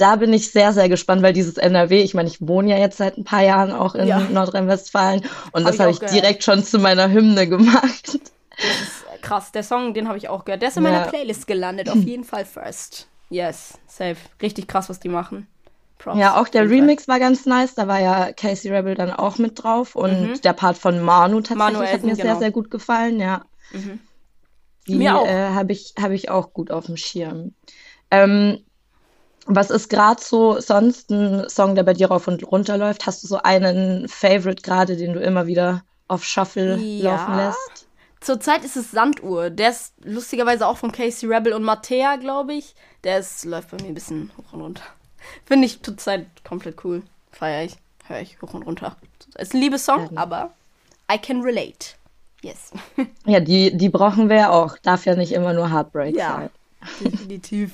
da 0.00 0.16
bin 0.16 0.32
ich 0.32 0.50
sehr, 0.50 0.72
sehr 0.72 0.88
gespannt, 0.88 1.22
weil 1.22 1.32
dieses 1.32 1.56
NRW, 1.56 2.02
ich 2.02 2.14
meine, 2.14 2.28
ich 2.28 2.46
wohne 2.46 2.70
ja 2.70 2.78
jetzt 2.78 2.96
seit 2.96 3.18
ein 3.18 3.24
paar 3.24 3.42
Jahren 3.42 3.72
auch 3.72 3.94
in 3.94 4.06
ja. 4.06 4.20
Nordrhein-Westfalen 4.20 5.22
und 5.52 5.64
hab 5.64 5.72
das 5.72 5.80
habe 5.80 5.90
ich 5.90 6.00
gehört. 6.00 6.14
direkt 6.14 6.44
schon 6.44 6.64
zu 6.64 6.78
meiner 6.78 7.10
Hymne 7.10 7.46
gemacht. 7.48 8.18
Das 8.56 8.80
ist 8.82 9.22
krass. 9.22 9.52
Der 9.52 9.62
Song, 9.62 9.94
den 9.94 10.08
habe 10.08 10.18
ich 10.18 10.28
auch 10.28 10.44
gehört. 10.44 10.62
Der 10.62 10.70
ist 10.70 10.76
in 10.76 10.82
meiner 10.82 11.06
Playlist 11.06 11.46
gelandet, 11.46 11.88
auf 11.90 11.96
jeden 11.96 12.24
Fall 12.24 12.44
first. 12.44 13.08
Yes, 13.28 13.78
safe. 13.86 14.16
Richtig 14.42 14.66
krass, 14.66 14.88
was 14.88 15.00
die 15.00 15.08
machen. 15.08 15.46
Props. 15.98 16.18
Ja, 16.18 16.40
auch 16.40 16.48
der 16.48 16.68
Remix 16.68 17.06
war 17.06 17.20
ganz 17.20 17.44
nice. 17.44 17.74
Da 17.74 17.86
war 17.86 18.00
ja 18.00 18.32
Casey 18.32 18.74
Rebel 18.74 18.94
dann 18.94 19.12
auch 19.12 19.38
mit 19.38 19.62
drauf 19.62 19.94
und 19.94 20.30
mhm. 20.30 20.40
der 20.40 20.54
Part 20.54 20.78
von 20.78 21.00
Manu 21.00 21.42
tatsächlich 21.42 21.58
Manu 21.58 21.86
hat 21.86 22.02
mir 22.02 22.16
genau. 22.16 22.22
sehr, 22.22 22.36
sehr 22.36 22.50
gut 22.50 22.70
gefallen. 22.70 23.20
Ja. 23.20 23.42
Mhm. 23.72 24.00
Die 24.88 25.04
äh, 25.04 25.10
habe 25.10 25.72
ich, 25.72 25.94
hab 26.00 26.10
ich 26.10 26.30
auch 26.30 26.52
gut 26.52 26.70
auf 26.70 26.86
dem 26.86 26.96
Schirm. 26.96 27.54
Ähm, 28.10 28.64
was 29.46 29.70
ist 29.70 29.88
gerade 29.88 30.22
so 30.22 30.60
sonst 30.60 31.10
ein 31.10 31.48
Song, 31.48 31.74
der 31.74 31.82
bei 31.82 31.94
dir 31.94 32.08
rauf 32.08 32.28
und 32.28 32.50
runter 32.50 32.76
läuft? 32.76 33.06
Hast 33.06 33.22
du 33.22 33.26
so 33.26 33.38
einen 33.38 34.08
Favorite 34.08 34.62
gerade, 34.62 34.96
den 34.96 35.12
du 35.12 35.20
immer 35.20 35.46
wieder 35.46 35.82
auf 36.08 36.24
Shuffle 36.24 36.76
ja. 36.76 37.10
laufen 37.10 37.36
lässt? 37.36 37.86
Zurzeit 38.20 38.64
ist 38.64 38.76
es 38.76 38.90
Sanduhr. 38.90 39.48
Der 39.48 39.70
ist 39.70 39.94
lustigerweise 40.04 40.66
auch 40.66 40.76
von 40.76 40.92
Casey 40.92 41.32
Rebel 41.32 41.54
und 41.54 41.62
Mattea, 41.62 42.16
glaube 42.16 42.52
ich. 42.52 42.74
Der 43.02 43.18
ist, 43.18 43.44
läuft 43.46 43.70
bei 43.70 43.78
mir 43.78 43.88
ein 43.88 43.94
bisschen 43.94 44.30
hoch 44.36 44.52
und 44.52 44.60
runter. 44.60 44.82
Finde 45.46 45.66
ich 45.66 45.82
zurzeit 45.82 46.26
komplett 46.46 46.84
cool. 46.84 47.02
Feier 47.32 47.64
ich. 47.64 47.76
Höre 48.06 48.20
ich 48.20 48.40
hoch 48.42 48.52
und 48.52 48.64
runter. 48.64 48.96
Ist 49.38 49.54
ein 49.54 49.60
Liebessong, 49.60 50.10
ja. 50.12 50.20
aber 50.20 50.52
I 51.10 51.16
can 51.16 51.40
relate. 51.40 51.94
Yes. 52.42 52.72
ja, 53.26 53.40
die, 53.40 53.76
die 53.76 53.88
brauchen 53.88 54.28
wir 54.28 54.36
ja 54.36 54.50
auch. 54.50 54.76
Darf 54.78 55.06
ja 55.06 55.14
nicht 55.14 55.32
immer 55.32 55.52
nur 55.52 55.70
Heartbreak 55.70 56.14
ja, 56.14 56.32
sein. 56.32 56.50
Definitiv. 57.00 57.72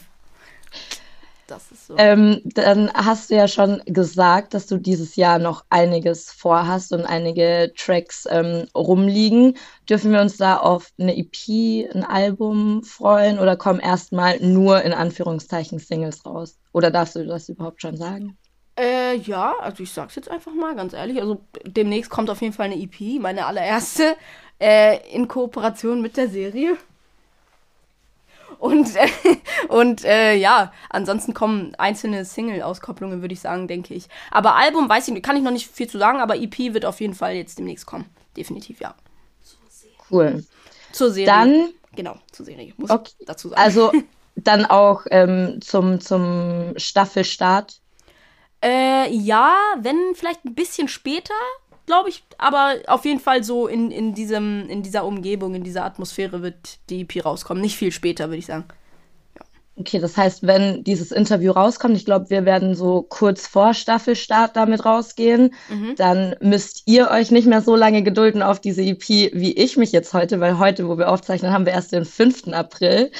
Das 1.47 1.71
ist 1.71 1.87
so. 1.87 1.95
Ähm, 1.97 2.41
dann 2.45 2.93
hast 2.93 3.31
du 3.31 3.37
ja 3.37 3.47
schon 3.47 3.81
gesagt, 3.87 4.55
dass 4.55 4.67
du 4.67 4.79
dieses 4.79 5.15
Jahr 5.17 5.39
noch 5.39 5.65
einiges 5.71 6.33
vorhast 6.33 6.93
und 6.93 7.05
einige 7.05 7.73
Tracks 7.77 8.27
ähm, 8.29 8.67
rumliegen. 8.75 9.57
Dürfen 9.89 10.13
wir 10.13 10.21
uns 10.21 10.37
da 10.37 10.57
auf 10.57 10.91
eine 10.99 11.17
EP, 11.17 11.89
ein 11.95 12.05
Album 12.05 12.83
freuen 12.83 13.39
oder 13.39 13.57
kommen 13.57 13.81
erstmal 13.81 14.41
nur 14.41 14.83
in 14.83 14.93
Anführungszeichen 14.93 15.79
Singles 15.79 16.27
raus? 16.27 16.59
Oder 16.73 16.91
darfst 16.91 17.15
du 17.15 17.25
das 17.25 17.49
überhaupt 17.49 17.81
schon 17.81 17.97
sagen? 17.97 18.37
Äh, 18.79 19.17
ja, 19.17 19.55
also 19.61 19.83
ich 19.83 19.93
sag's 19.93 20.17
jetzt 20.17 20.31
einfach 20.31 20.53
mal 20.53 20.75
ganz 20.75 20.93
ehrlich. 20.93 21.21
Also 21.21 21.41
demnächst 21.65 22.11
kommt 22.11 22.29
auf 22.29 22.43
jeden 22.43 22.53
Fall 22.53 22.67
eine 22.67 22.81
EP, 22.81 23.21
meine 23.21 23.47
allererste, 23.47 24.17
äh, 24.61 24.99
in 25.15 25.29
Kooperation 25.29 26.03
mit 26.03 26.17
der 26.17 26.29
Serie. 26.29 26.77
Und, 28.59 28.95
äh, 28.97 29.09
und 29.69 30.05
äh, 30.05 30.35
ja, 30.35 30.73
ansonsten 30.91 31.35
kommen 31.35 31.75
einzelne 31.77 32.25
Single-Auskopplungen, 32.25 33.21
würde 33.21 33.35
ich 33.35 33.41
sagen, 33.41 33.69
denke 33.69 33.95
ich. 33.95 34.09
Aber 34.31 34.55
Album 34.57 34.89
weiß 34.89 35.09
ich 35.09 35.15
nicht, 35.15 35.25
kann 35.25 35.37
ich 35.37 35.43
noch 35.43 35.51
nicht 35.51 35.69
viel 35.69 35.89
zu 35.89 35.99
sagen, 35.99 36.21
aber 36.21 36.37
EP 36.37 36.59
wird 36.59 36.85
auf 36.85 37.01
jeden 37.01 37.15
Fall 37.15 37.35
jetzt 37.35 37.59
demnächst 37.59 37.87
kommen. 37.87 38.07
Definitiv, 38.37 38.81
ja. 38.81 38.95
Cool. 40.11 40.45
Zur 40.93 41.11
Serie. 41.11 41.27
Dann. 41.27 41.69
Genau, 41.95 42.17
zur 42.33 42.47
Serie. 42.47 42.73
Muss 42.77 42.91
okay. 42.91 43.13
ich 43.19 43.27
dazu 43.27 43.49
sagen. 43.49 43.61
Also 43.61 43.93
dann 44.37 44.67
auch 44.67 45.07
ähm, 45.11 45.59
zum, 45.61 46.01
zum 46.01 46.75
Staffelstart. 46.77 47.81
Äh, 48.63 49.11
ja, 49.13 49.55
wenn 49.81 50.15
vielleicht 50.15 50.45
ein 50.45 50.55
bisschen 50.55 50.89
später, 50.89 51.35
glaube 51.87 52.09
ich, 52.09 52.25
aber 52.39 52.77
auf 52.87 53.05
jeden 53.05 53.21
Fall 53.21 53.45
so 53.45 53.67
in, 53.67 53.91
in, 53.91 54.15
diesem, 54.15 54.69
in 54.69 54.83
dieser 54.83 55.05
Umgebung, 55.05 55.55
in 55.55 55.65
dieser 55.65 55.85
Atmosphäre 55.85 56.43
wird 56.43 56.79
die 56.91 57.03
EP 57.03 57.25
rauskommen. 57.25 57.63
Nicht 57.63 57.77
viel 57.77 57.93
später, 57.93 58.27
würde 58.29 58.39
ich 58.39 58.47
sagen. 58.47 58.65
Ja. 59.37 59.43
Okay, 59.77 60.01
das 60.01 60.17
heißt, 60.17 60.47
wenn 60.47 60.85
dieses 60.85 61.13
Interview 61.13 61.53
rauskommt, 61.53 61.97
ich 61.97 62.05
glaube, 62.05 62.29
wir 62.29 62.45
werden 62.45 62.75
so 62.75 63.03
kurz 63.03 63.47
vor 63.47 63.73
Staffelstart 63.73 64.57
damit 64.57 64.85
rausgehen, 64.85 65.55
mhm. 65.69 65.95
dann 65.97 66.35
müsst 66.41 66.83
ihr 66.87 67.11
euch 67.11 67.31
nicht 67.31 67.47
mehr 67.47 67.63
so 67.63 67.77
lange 67.77 68.03
gedulden 68.03 68.43
auf 68.43 68.61
diese 68.61 68.83
EP, 68.83 69.09
wie 69.09 69.53
ich 69.53 69.77
mich 69.77 69.93
jetzt 69.93 70.13
heute, 70.13 70.41
weil 70.41 70.59
heute, 70.59 70.89
wo 70.89 70.99
wir 70.99 71.09
aufzeichnen, 71.09 71.53
haben 71.53 71.67
wir 71.67 71.73
erst 71.73 71.93
den 71.93 72.05
5. 72.05 72.49
April. 72.49 73.13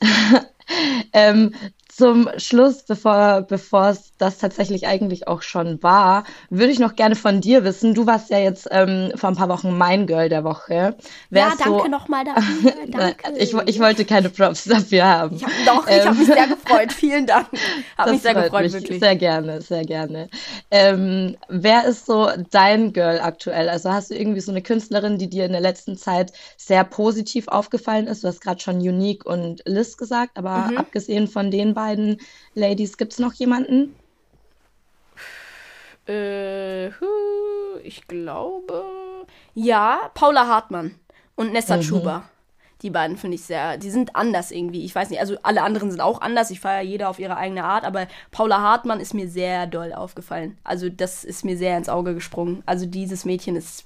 ähm, 1.12 1.54
zum 1.94 2.30
Schluss, 2.38 2.84
bevor, 2.84 3.42
bevor 3.42 3.88
es 3.90 4.12
das 4.16 4.38
tatsächlich 4.38 4.86
eigentlich 4.86 5.28
auch 5.28 5.42
schon 5.42 5.82
war, 5.82 6.24
würde 6.48 6.72
ich 6.72 6.78
noch 6.78 6.96
gerne 6.96 7.16
von 7.16 7.42
dir 7.42 7.64
wissen. 7.64 7.92
Du 7.92 8.06
warst 8.06 8.30
ja 8.30 8.38
jetzt 8.38 8.66
ähm, 8.70 9.12
vor 9.14 9.28
ein 9.28 9.36
paar 9.36 9.50
Wochen 9.50 9.76
mein 9.76 10.06
Girl 10.06 10.30
der 10.30 10.42
Woche. 10.42 10.96
Wär's 11.28 11.58
ja, 11.58 11.64
danke 11.64 11.82
so, 11.82 11.88
nochmal 11.88 12.24
dafür. 12.24 12.72
danke. 12.88 13.32
ich, 13.36 13.52
ich 13.66 13.78
wollte 13.78 14.06
keine 14.06 14.30
Props 14.30 14.64
dafür 14.64 15.04
haben. 15.04 15.36
Ich 15.36 15.44
hab, 15.44 15.50
doch, 15.66 15.86
ich 15.86 15.96
ähm, 15.98 16.04
habe 16.06 16.16
mich 16.16 16.26
sehr 16.26 16.46
gefreut. 16.46 16.92
Vielen 16.92 17.26
Dank. 17.26 17.48
Habe 17.98 18.12
mich 18.12 18.22
sehr 18.22 18.34
gefreut, 18.34 18.62
mich. 18.62 18.72
wirklich. 18.72 19.00
Sehr 19.00 19.16
gerne, 19.16 19.60
sehr 19.60 19.84
gerne. 19.84 20.28
Ähm, 20.70 21.36
wer 21.48 21.84
ist 21.84 22.06
so 22.06 22.28
dein 22.50 22.92
Girl 22.92 23.20
aktuell? 23.20 23.68
Also 23.68 23.92
hast 23.92 24.10
du 24.10 24.14
irgendwie 24.14 24.40
so 24.40 24.50
eine 24.50 24.62
Künstlerin, 24.62 25.18
die 25.18 25.28
dir 25.28 25.44
in 25.44 25.52
der 25.52 25.60
letzten 25.60 25.96
Zeit 25.96 26.32
sehr 26.56 26.84
positiv 26.84 27.48
aufgefallen 27.48 28.06
ist? 28.06 28.24
Du 28.24 28.28
hast 28.28 28.40
gerade 28.40 28.60
schon 28.60 28.76
Unique 28.76 29.26
und 29.26 29.62
Liz 29.66 29.96
gesagt, 29.96 30.38
aber 30.38 30.68
mhm. 30.70 30.78
abgesehen 30.78 31.28
von 31.28 31.50
den 31.50 31.74
beiden 31.74 31.81
beiden 31.82 32.18
Ladies. 32.54 32.96
Gibt 32.96 33.12
es 33.12 33.18
noch 33.18 33.32
jemanden? 33.34 33.94
Äh, 36.08 36.88
ich 37.82 38.06
glaube. 38.06 38.84
Ja, 39.54 40.10
Paula 40.14 40.46
Hartmann 40.46 40.94
und 41.34 41.52
Nessa 41.52 41.76
mhm. 41.76 41.82
Schuber. 41.82 42.24
Die 42.82 42.90
beiden 42.90 43.16
finde 43.16 43.36
ich 43.36 43.44
sehr, 43.44 43.78
die 43.78 43.90
sind 43.90 44.16
anders 44.16 44.50
irgendwie. 44.50 44.84
Ich 44.84 44.94
weiß 44.94 45.10
nicht, 45.10 45.20
also 45.20 45.36
alle 45.44 45.62
anderen 45.62 45.92
sind 45.92 46.00
auch 46.00 46.20
anders. 46.20 46.50
Ich 46.50 46.58
feiere 46.58 46.82
jeder 46.82 47.08
auf 47.08 47.20
ihre 47.20 47.36
eigene 47.36 47.62
Art, 47.62 47.84
aber 47.84 48.08
Paula 48.32 48.60
Hartmann 48.60 48.98
ist 48.98 49.14
mir 49.14 49.28
sehr 49.28 49.68
doll 49.68 49.92
aufgefallen. 49.92 50.58
Also 50.64 50.88
das 50.88 51.22
ist 51.22 51.44
mir 51.44 51.56
sehr 51.56 51.76
ins 51.76 51.88
Auge 51.88 52.14
gesprungen. 52.14 52.64
Also 52.66 52.86
dieses 52.86 53.24
Mädchen 53.24 53.54
ist 53.54 53.84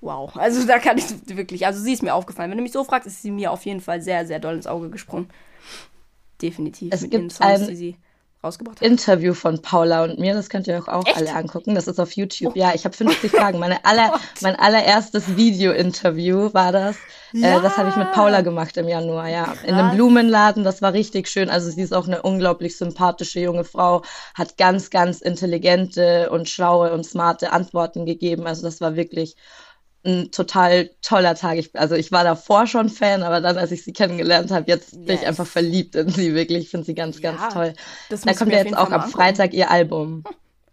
wow. 0.00 0.34
Also 0.36 0.66
da 0.66 0.78
kann 0.78 0.96
ich 0.96 1.04
wirklich, 1.26 1.66
also 1.66 1.78
sie 1.78 1.92
ist 1.92 2.02
mir 2.02 2.14
aufgefallen. 2.14 2.50
Wenn 2.50 2.56
du 2.56 2.62
mich 2.62 2.72
so 2.72 2.84
fragst, 2.84 3.06
ist 3.06 3.20
sie 3.20 3.30
mir 3.30 3.50
auf 3.52 3.66
jeden 3.66 3.82
Fall 3.82 4.00
sehr, 4.00 4.26
sehr 4.26 4.38
doll 4.38 4.54
ins 4.54 4.66
Auge 4.66 4.88
gesprungen. 4.88 5.28
Definitiv. 6.40 6.92
Es 6.92 7.08
gibt 7.08 7.32
Songs, 7.32 7.62
ein 7.62 7.68
die 7.68 7.76
sie 7.76 7.96
rausgebracht 8.46 8.80
hat. 8.80 8.86
Interview 8.86 9.34
von 9.34 9.60
Paula 9.60 10.04
und 10.04 10.18
mir, 10.18 10.34
das 10.34 10.48
könnt 10.48 10.66
ihr 10.66 10.76
euch 10.76 10.88
auch 10.88 11.06
Echt? 11.06 11.16
alle 11.16 11.34
angucken. 11.34 11.74
Das 11.74 11.86
ist 11.86 11.98
auf 11.98 12.12
YouTube. 12.12 12.52
Oh. 12.54 12.58
Ja, 12.58 12.72
ich 12.74 12.84
habe 12.84 12.96
50 12.96 13.30
Fragen. 13.30 13.58
Meine 13.58 13.84
aller, 13.84 14.18
mein 14.40 14.56
allererstes 14.56 15.36
Video-Interview 15.36 16.52
war 16.52 16.72
das. 16.72 16.96
Ja. 17.32 17.58
Äh, 17.58 17.62
das 17.62 17.76
habe 17.76 17.88
ich 17.90 17.96
mit 17.96 18.12
Paula 18.12 18.40
gemacht 18.40 18.76
im 18.76 18.88
Januar, 18.88 19.28
ja. 19.28 19.44
Krass. 19.44 19.64
In 19.64 19.74
einem 19.74 19.96
Blumenladen, 19.96 20.64
das 20.64 20.82
war 20.82 20.92
richtig 20.92 21.28
schön. 21.28 21.50
Also 21.50 21.70
sie 21.70 21.82
ist 21.82 21.92
auch 21.92 22.06
eine 22.06 22.22
unglaublich 22.22 22.76
sympathische 22.76 23.40
junge 23.40 23.64
Frau, 23.64 24.02
hat 24.34 24.56
ganz, 24.56 24.90
ganz 24.90 25.20
intelligente 25.20 26.30
und 26.30 26.48
schlaue 26.48 26.92
und 26.92 27.04
smarte 27.04 27.52
Antworten 27.52 28.06
gegeben. 28.06 28.46
Also 28.46 28.62
das 28.62 28.80
war 28.80 28.96
wirklich 28.96 29.36
ein 30.06 30.30
total 30.30 30.90
toller 31.02 31.34
Tag. 31.34 31.58
Ich, 31.58 31.70
also 31.74 31.94
ich 31.94 32.12
war 32.12 32.24
davor 32.24 32.66
schon 32.66 32.88
Fan, 32.88 33.22
aber 33.22 33.40
dann, 33.40 33.58
als 33.58 33.72
ich 33.72 33.84
sie 33.84 33.92
kennengelernt 33.92 34.50
habe, 34.50 34.64
jetzt 34.68 34.92
yes. 34.92 35.04
bin 35.04 35.16
ich 35.16 35.26
einfach 35.26 35.46
verliebt 35.46 35.94
in 35.94 36.08
sie. 36.08 36.34
Wirklich, 36.34 36.64
ich 36.64 36.70
finde 36.70 36.86
sie 36.86 36.94
ganz, 36.94 37.20
ja, 37.20 37.32
ganz 37.32 37.52
toll. 37.52 37.74
da 38.08 38.34
kommt 38.34 38.52
ja 38.52 38.58
jetzt 38.58 38.76
auch 38.76 38.90
am 38.90 39.10
Freitag 39.10 39.52
ihr 39.52 39.70
Album. 39.70 40.24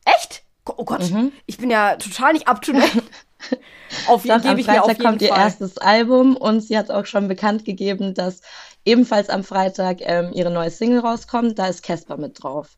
Echt? 0.05 0.43
Oh 0.65 0.85
Gott, 0.85 1.09
mhm. 1.09 1.31
ich 1.45 1.57
bin 1.57 1.69
ja 1.69 1.95
total 1.97 2.33
nicht 2.33 2.47
up 2.47 2.61
to 2.61 2.71
date. 2.71 3.03
auf 4.07 4.23
jeden 4.23 4.41
Fall. 4.41 4.51
Am 4.51 4.63
Freitag 4.63 4.99
kommt 4.99 5.21
Fall. 5.21 5.29
ihr 5.29 5.35
erstes 5.35 5.77
Album 5.77 6.37
und 6.37 6.61
sie 6.61 6.77
hat 6.77 6.89
auch 6.89 7.05
schon 7.05 7.27
bekannt 7.27 7.65
gegeben, 7.65 8.13
dass 8.13 8.41
ebenfalls 8.85 9.29
am 9.29 9.43
Freitag 9.43 9.97
ähm, 10.01 10.31
ihre 10.33 10.51
neue 10.51 10.71
Single 10.71 10.99
rauskommt. 10.99 11.59
Da 11.59 11.67
ist 11.67 11.83
Casper 11.83 12.17
mit 12.17 12.41
drauf. 12.41 12.69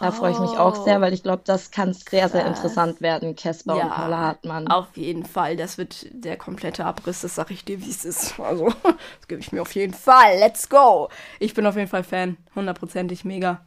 Da 0.00 0.08
oh. 0.08 0.12
freue 0.12 0.32
ich 0.32 0.38
mich 0.38 0.52
auch 0.52 0.82
sehr, 0.84 1.00
weil 1.02 1.12
ich 1.12 1.22
glaube, 1.22 1.42
das 1.44 1.70
kann 1.70 1.92
sehr, 1.92 2.28
sehr 2.30 2.46
interessant 2.46 3.02
werden, 3.02 3.36
Casper 3.36 3.76
ja, 3.76 3.84
und 3.84 3.90
Paula 3.90 4.18
Hartmann. 4.18 4.66
Auf 4.68 4.96
jeden 4.96 5.26
Fall. 5.26 5.56
Das 5.56 5.76
wird 5.76 6.06
der 6.10 6.38
komplette 6.38 6.86
Abriss, 6.86 7.20
das 7.20 7.34
sage 7.34 7.52
ich 7.52 7.64
dir, 7.64 7.84
wie 7.84 7.90
es 7.90 8.06
ist. 8.06 8.40
Also, 8.40 8.66
das 8.82 9.28
gebe 9.28 9.40
ich 9.40 9.52
mir 9.52 9.60
auf 9.60 9.74
jeden 9.74 9.92
Fall. 9.92 10.38
Let's 10.38 10.68
go. 10.68 11.10
Ich 11.38 11.52
bin 11.52 11.66
auf 11.66 11.76
jeden 11.76 11.88
Fall 11.88 12.02
Fan. 12.02 12.38
Hundertprozentig 12.56 13.24
mega. 13.26 13.60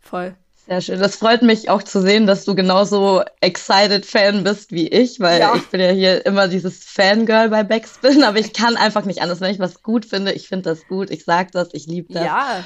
Voll. 0.00 0.34
Sehr 0.66 0.80
schön. 0.80 1.00
Das 1.00 1.16
freut 1.16 1.42
mich 1.42 1.70
auch 1.70 1.82
zu 1.82 2.00
sehen, 2.00 2.26
dass 2.26 2.44
du 2.44 2.54
genauso 2.54 3.22
excited 3.40 4.04
Fan 4.04 4.44
bist 4.44 4.72
wie 4.72 4.88
ich, 4.88 5.20
weil 5.20 5.40
ja. 5.40 5.54
ich 5.54 5.66
bin 5.68 5.80
ja 5.80 5.90
hier 5.90 6.26
immer 6.26 6.48
dieses 6.48 6.84
Fangirl 6.84 7.48
bei 7.48 7.62
Backspin, 7.62 8.24
aber 8.24 8.38
ich 8.38 8.52
kann 8.52 8.76
einfach 8.76 9.04
nicht 9.04 9.22
anders. 9.22 9.40
Wenn 9.40 9.52
ich 9.52 9.60
was 9.60 9.82
gut 9.82 10.04
finde, 10.04 10.32
ich 10.32 10.48
finde 10.48 10.70
das 10.70 10.86
gut, 10.88 11.10
ich 11.10 11.24
sag 11.24 11.52
das, 11.52 11.68
ich 11.72 11.86
liebe 11.86 12.12
das. 12.12 12.24
Ja 12.24 12.64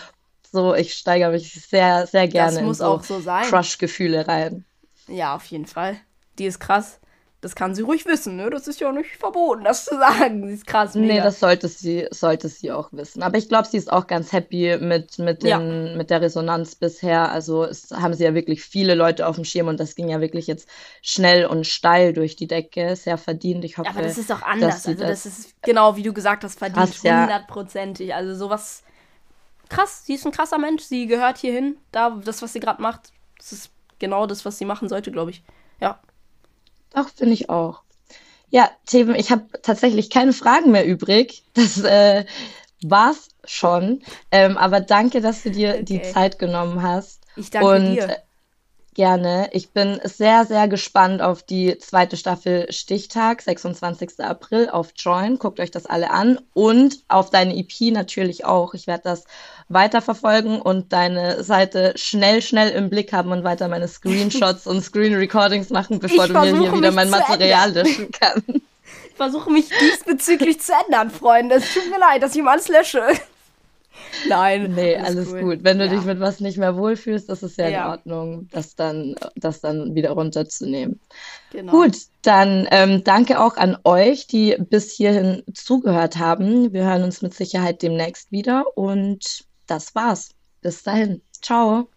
so, 0.54 0.72
ich 0.72 0.94
steigere 0.94 1.32
mich 1.32 1.52
sehr, 1.52 2.06
sehr 2.06 2.28
gerne 2.28 2.60
in 2.60 2.74
so, 2.74 2.84
auch 2.84 3.02
so 3.02 3.18
sein. 3.18 3.44
Crush-Gefühle 3.46 4.28
rein. 4.28 4.64
Ja, 5.08 5.34
auf 5.34 5.44
jeden 5.46 5.66
Fall. 5.66 5.96
Die 6.38 6.46
ist 6.46 6.60
krass. 6.60 7.00
Das 7.40 7.56
kann 7.56 7.74
sie 7.74 7.82
ruhig 7.82 8.06
wissen, 8.06 8.36
ne? 8.36 8.50
Das 8.50 8.68
ist 8.68 8.80
ja 8.80 8.92
nicht 8.92 9.16
verboten, 9.16 9.64
das 9.64 9.84
zu 9.84 9.98
sagen. 9.98 10.46
Sie 10.46 10.54
ist 10.54 10.66
krass. 10.66 10.94
Mega. 10.94 11.14
Nee, 11.14 11.20
das 11.20 11.40
sollte 11.40 11.66
sie, 11.66 12.06
sollte 12.12 12.48
sie 12.48 12.70
auch 12.70 12.90
wissen. 12.92 13.22
Aber 13.24 13.36
ich 13.36 13.48
glaube, 13.48 13.66
sie 13.66 13.76
ist 13.76 13.92
auch 13.92 14.06
ganz 14.06 14.32
happy 14.32 14.78
mit, 14.80 15.18
mit, 15.18 15.42
den, 15.42 15.48
ja. 15.48 15.58
mit 15.58 16.08
der 16.08 16.22
Resonanz 16.22 16.76
bisher. 16.76 17.32
Also 17.32 17.64
es 17.64 17.90
haben 17.90 18.14
sie 18.14 18.22
ja 18.22 18.32
wirklich 18.32 18.62
viele 18.62 18.94
Leute 18.94 19.26
auf 19.26 19.34
dem 19.34 19.44
Schirm 19.44 19.66
und 19.66 19.80
das 19.80 19.96
ging 19.96 20.08
ja 20.08 20.20
wirklich 20.20 20.46
jetzt 20.46 20.68
schnell 21.02 21.46
und 21.46 21.66
steil 21.66 22.12
durch 22.12 22.36
die 22.36 22.46
Decke. 22.46 22.94
Sehr 22.94 23.18
verdient. 23.18 23.64
Ich 23.64 23.76
hoffe, 23.76 23.90
aber 23.90 24.02
das 24.02 24.18
ist 24.18 24.30
auch 24.30 24.42
anders. 24.42 24.86
Also 24.86 25.02
das, 25.02 25.24
das, 25.24 25.26
ist 25.26 25.62
genau, 25.62 25.96
wie 25.96 26.04
du 26.04 26.12
gesagt 26.12 26.44
hast, 26.44 26.60
verdient 26.60 26.94
hundertprozentig. 27.02 28.08
Ja. 28.10 28.16
Also 28.16 28.36
sowas 28.36 28.84
krass, 29.68 30.04
sie 30.04 30.14
ist 30.14 30.26
ein 30.26 30.32
krasser 30.32 30.58
Mensch, 30.58 30.82
sie 30.82 31.06
gehört 31.06 31.38
hierhin. 31.38 31.76
Da, 31.92 32.10
das, 32.10 32.42
was 32.42 32.52
sie 32.52 32.60
gerade 32.60 32.82
macht, 32.82 33.12
das 33.38 33.52
ist 33.52 33.70
genau 33.98 34.26
das, 34.26 34.44
was 34.44 34.58
sie 34.58 34.64
machen 34.64 34.88
sollte, 34.88 35.10
glaube 35.12 35.30
ich. 35.30 35.42
Ja. 35.80 36.00
Doch, 36.94 37.08
finde 37.08 37.34
ich 37.34 37.50
auch. 37.50 37.82
Ja, 38.50 38.70
Themen, 38.86 39.14
ich 39.16 39.32
habe 39.32 39.46
tatsächlich 39.62 40.10
keine 40.10 40.32
Fragen 40.32 40.70
mehr 40.70 40.86
übrig. 40.86 41.42
Das 41.54 41.82
äh, 41.82 42.24
war's 42.82 43.28
schon. 43.44 44.02
Ähm, 44.30 44.56
aber 44.56 44.80
danke, 44.80 45.20
dass 45.20 45.42
du 45.42 45.50
dir 45.50 45.70
okay. 45.70 45.84
die 45.84 46.02
Zeit 46.02 46.38
genommen 46.38 46.82
hast. 46.82 47.22
Ich 47.36 47.50
danke 47.50 47.68
Und, 47.68 47.94
dir. 47.94 48.22
Gerne. 48.94 49.48
Ich 49.50 49.70
bin 49.70 50.00
sehr, 50.04 50.44
sehr 50.44 50.68
gespannt 50.68 51.20
auf 51.20 51.42
die 51.42 51.76
zweite 51.78 52.16
Staffel 52.16 52.72
Stichtag, 52.72 53.42
26. 53.42 54.20
April 54.20 54.68
auf 54.70 54.92
Join. 54.96 55.38
Guckt 55.38 55.58
euch 55.58 55.72
das 55.72 55.86
alle 55.86 56.10
an 56.10 56.38
und 56.52 57.00
auf 57.08 57.30
deine 57.30 57.56
EP 57.56 57.92
natürlich 57.92 58.44
auch. 58.44 58.72
Ich 58.74 58.86
werde 58.86 59.02
das 59.02 59.24
weiterverfolgen 59.68 60.62
und 60.62 60.92
deine 60.92 61.42
Seite 61.42 61.94
schnell, 61.96 62.40
schnell 62.40 62.70
im 62.70 62.88
Blick 62.88 63.12
haben 63.12 63.32
und 63.32 63.42
weiter 63.42 63.66
meine 63.66 63.88
Screenshots 63.88 64.68
und 64.68 64.80
Screen 64.82 65.16
Recordings 65.16 65.70
machen, 65.70 65.98
bevor 65.98 66.26
ich 66.26 66.32
du 66.32 66.38
mir 66.38 66.60
hier 66.60 66.72
wieder 66.72 66.92
mein 66.92 67.10
Material 67.10 67.72
löschen 67.72 68.12
kannst. 68.12 68.48
Ich 68.48 69.16
versuche 69.16 69.50
mich 69.50 69.70
diesbezüglich 69.80 70.60
zu 70.60 70.72
ändern, 70.84 71.10
Freunde. 71.10 71.56
Es 71.56 71.74
tut 71.74 71.90
mir 71.90 71.98
leid, 71.98 72.22
dass 72.22 72.32
ich 72.32 72.38
ihm 72.38 72.48
alles 72.48 72.68
lösche. 72.68 73.02
Nein. 74.28 74.74
Nee, 74.74 74.96
alles, 74.96 75.32
alles 75.32 75.42
gut. 75.42 75.64
Wenn 75.64 75.78
du 75.78 75.86
ja. 75.86 75.90
dich 75.92 76.04
mit 76.04 76.20
was 76.20 76.40
nicht 76.40 76.58
mehr 76.58 76.76
wohlfühlst, 76.76 77.28
das 77.28 77.42
ist 77.42 77.58
ja, 77.58 77.68
ja, 77.68 77.84
in 77.84 77.90
Ordnung, 77.90 78.48
das 78.52 78.74
dann, 78.74 79.14
das 79.36 79.60
dann 79.60 79.94
wieder 79.94 80.10
runterzunehmen. 80.10 81.00
Genau. 81.52 81.72
Gut, 81.72 81.96
dann 82.22 82.66
ähm, 82.70 83.04
danke 83.04 83.40
auch 83.40 83.56
an 83.56 83.76
euch, 83.84 84.26
die 84.26 84.56
bis 84.58 84.92
hierhin 84.92 85.42
zugehört 85.52 86.18
haben. 86.18 86.72
Wir 86.72 86.84
hören 86.84 87.02
uns 87.02 87.22
mit 87.22 87.34
Sicherheit 87.34 87.82
demnächst 87.82 88.32
wieder 88.32 88.76
und 88.76 89.44
das 89.66 89.94
war's. 89.94 90.30
Bis 90.60 90.82
dahin. 90.82 91.20
Ciao. 91.42 91.88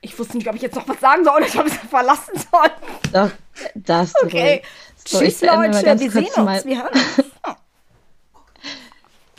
Ich 0.00 0.18
wusste 0.18 0.36
nicht, 0.36 0.48
ob 0.48 0.54
ich 0.54 0.62
jetzt 0.62 0.76
noch 0.76 0.86
was 0.86 1.00
sagen 1.00 1.24
soll 1.24 1.42
oder 1.42 1.60
ob 1.60 1.66
ich 1.66 1.72
es 1.72 1.78
verlassen 1.90 2.34
soll. 2.50 2.70
Doch, 3.12 3.30
darfst 3.74 4.14
du. 4.20 4.26
Okay. 4.26 4.62
So, 5.04 5.18
Tschüss, 5.18 5.40
Leute. 5.40 5.98
Wir 5.98 6.10
sehen 6.10 6.26
uns. 6.36 6.64
Wir 6.64 6.82
hören 6.82 6.92
uns. 6.92 7.24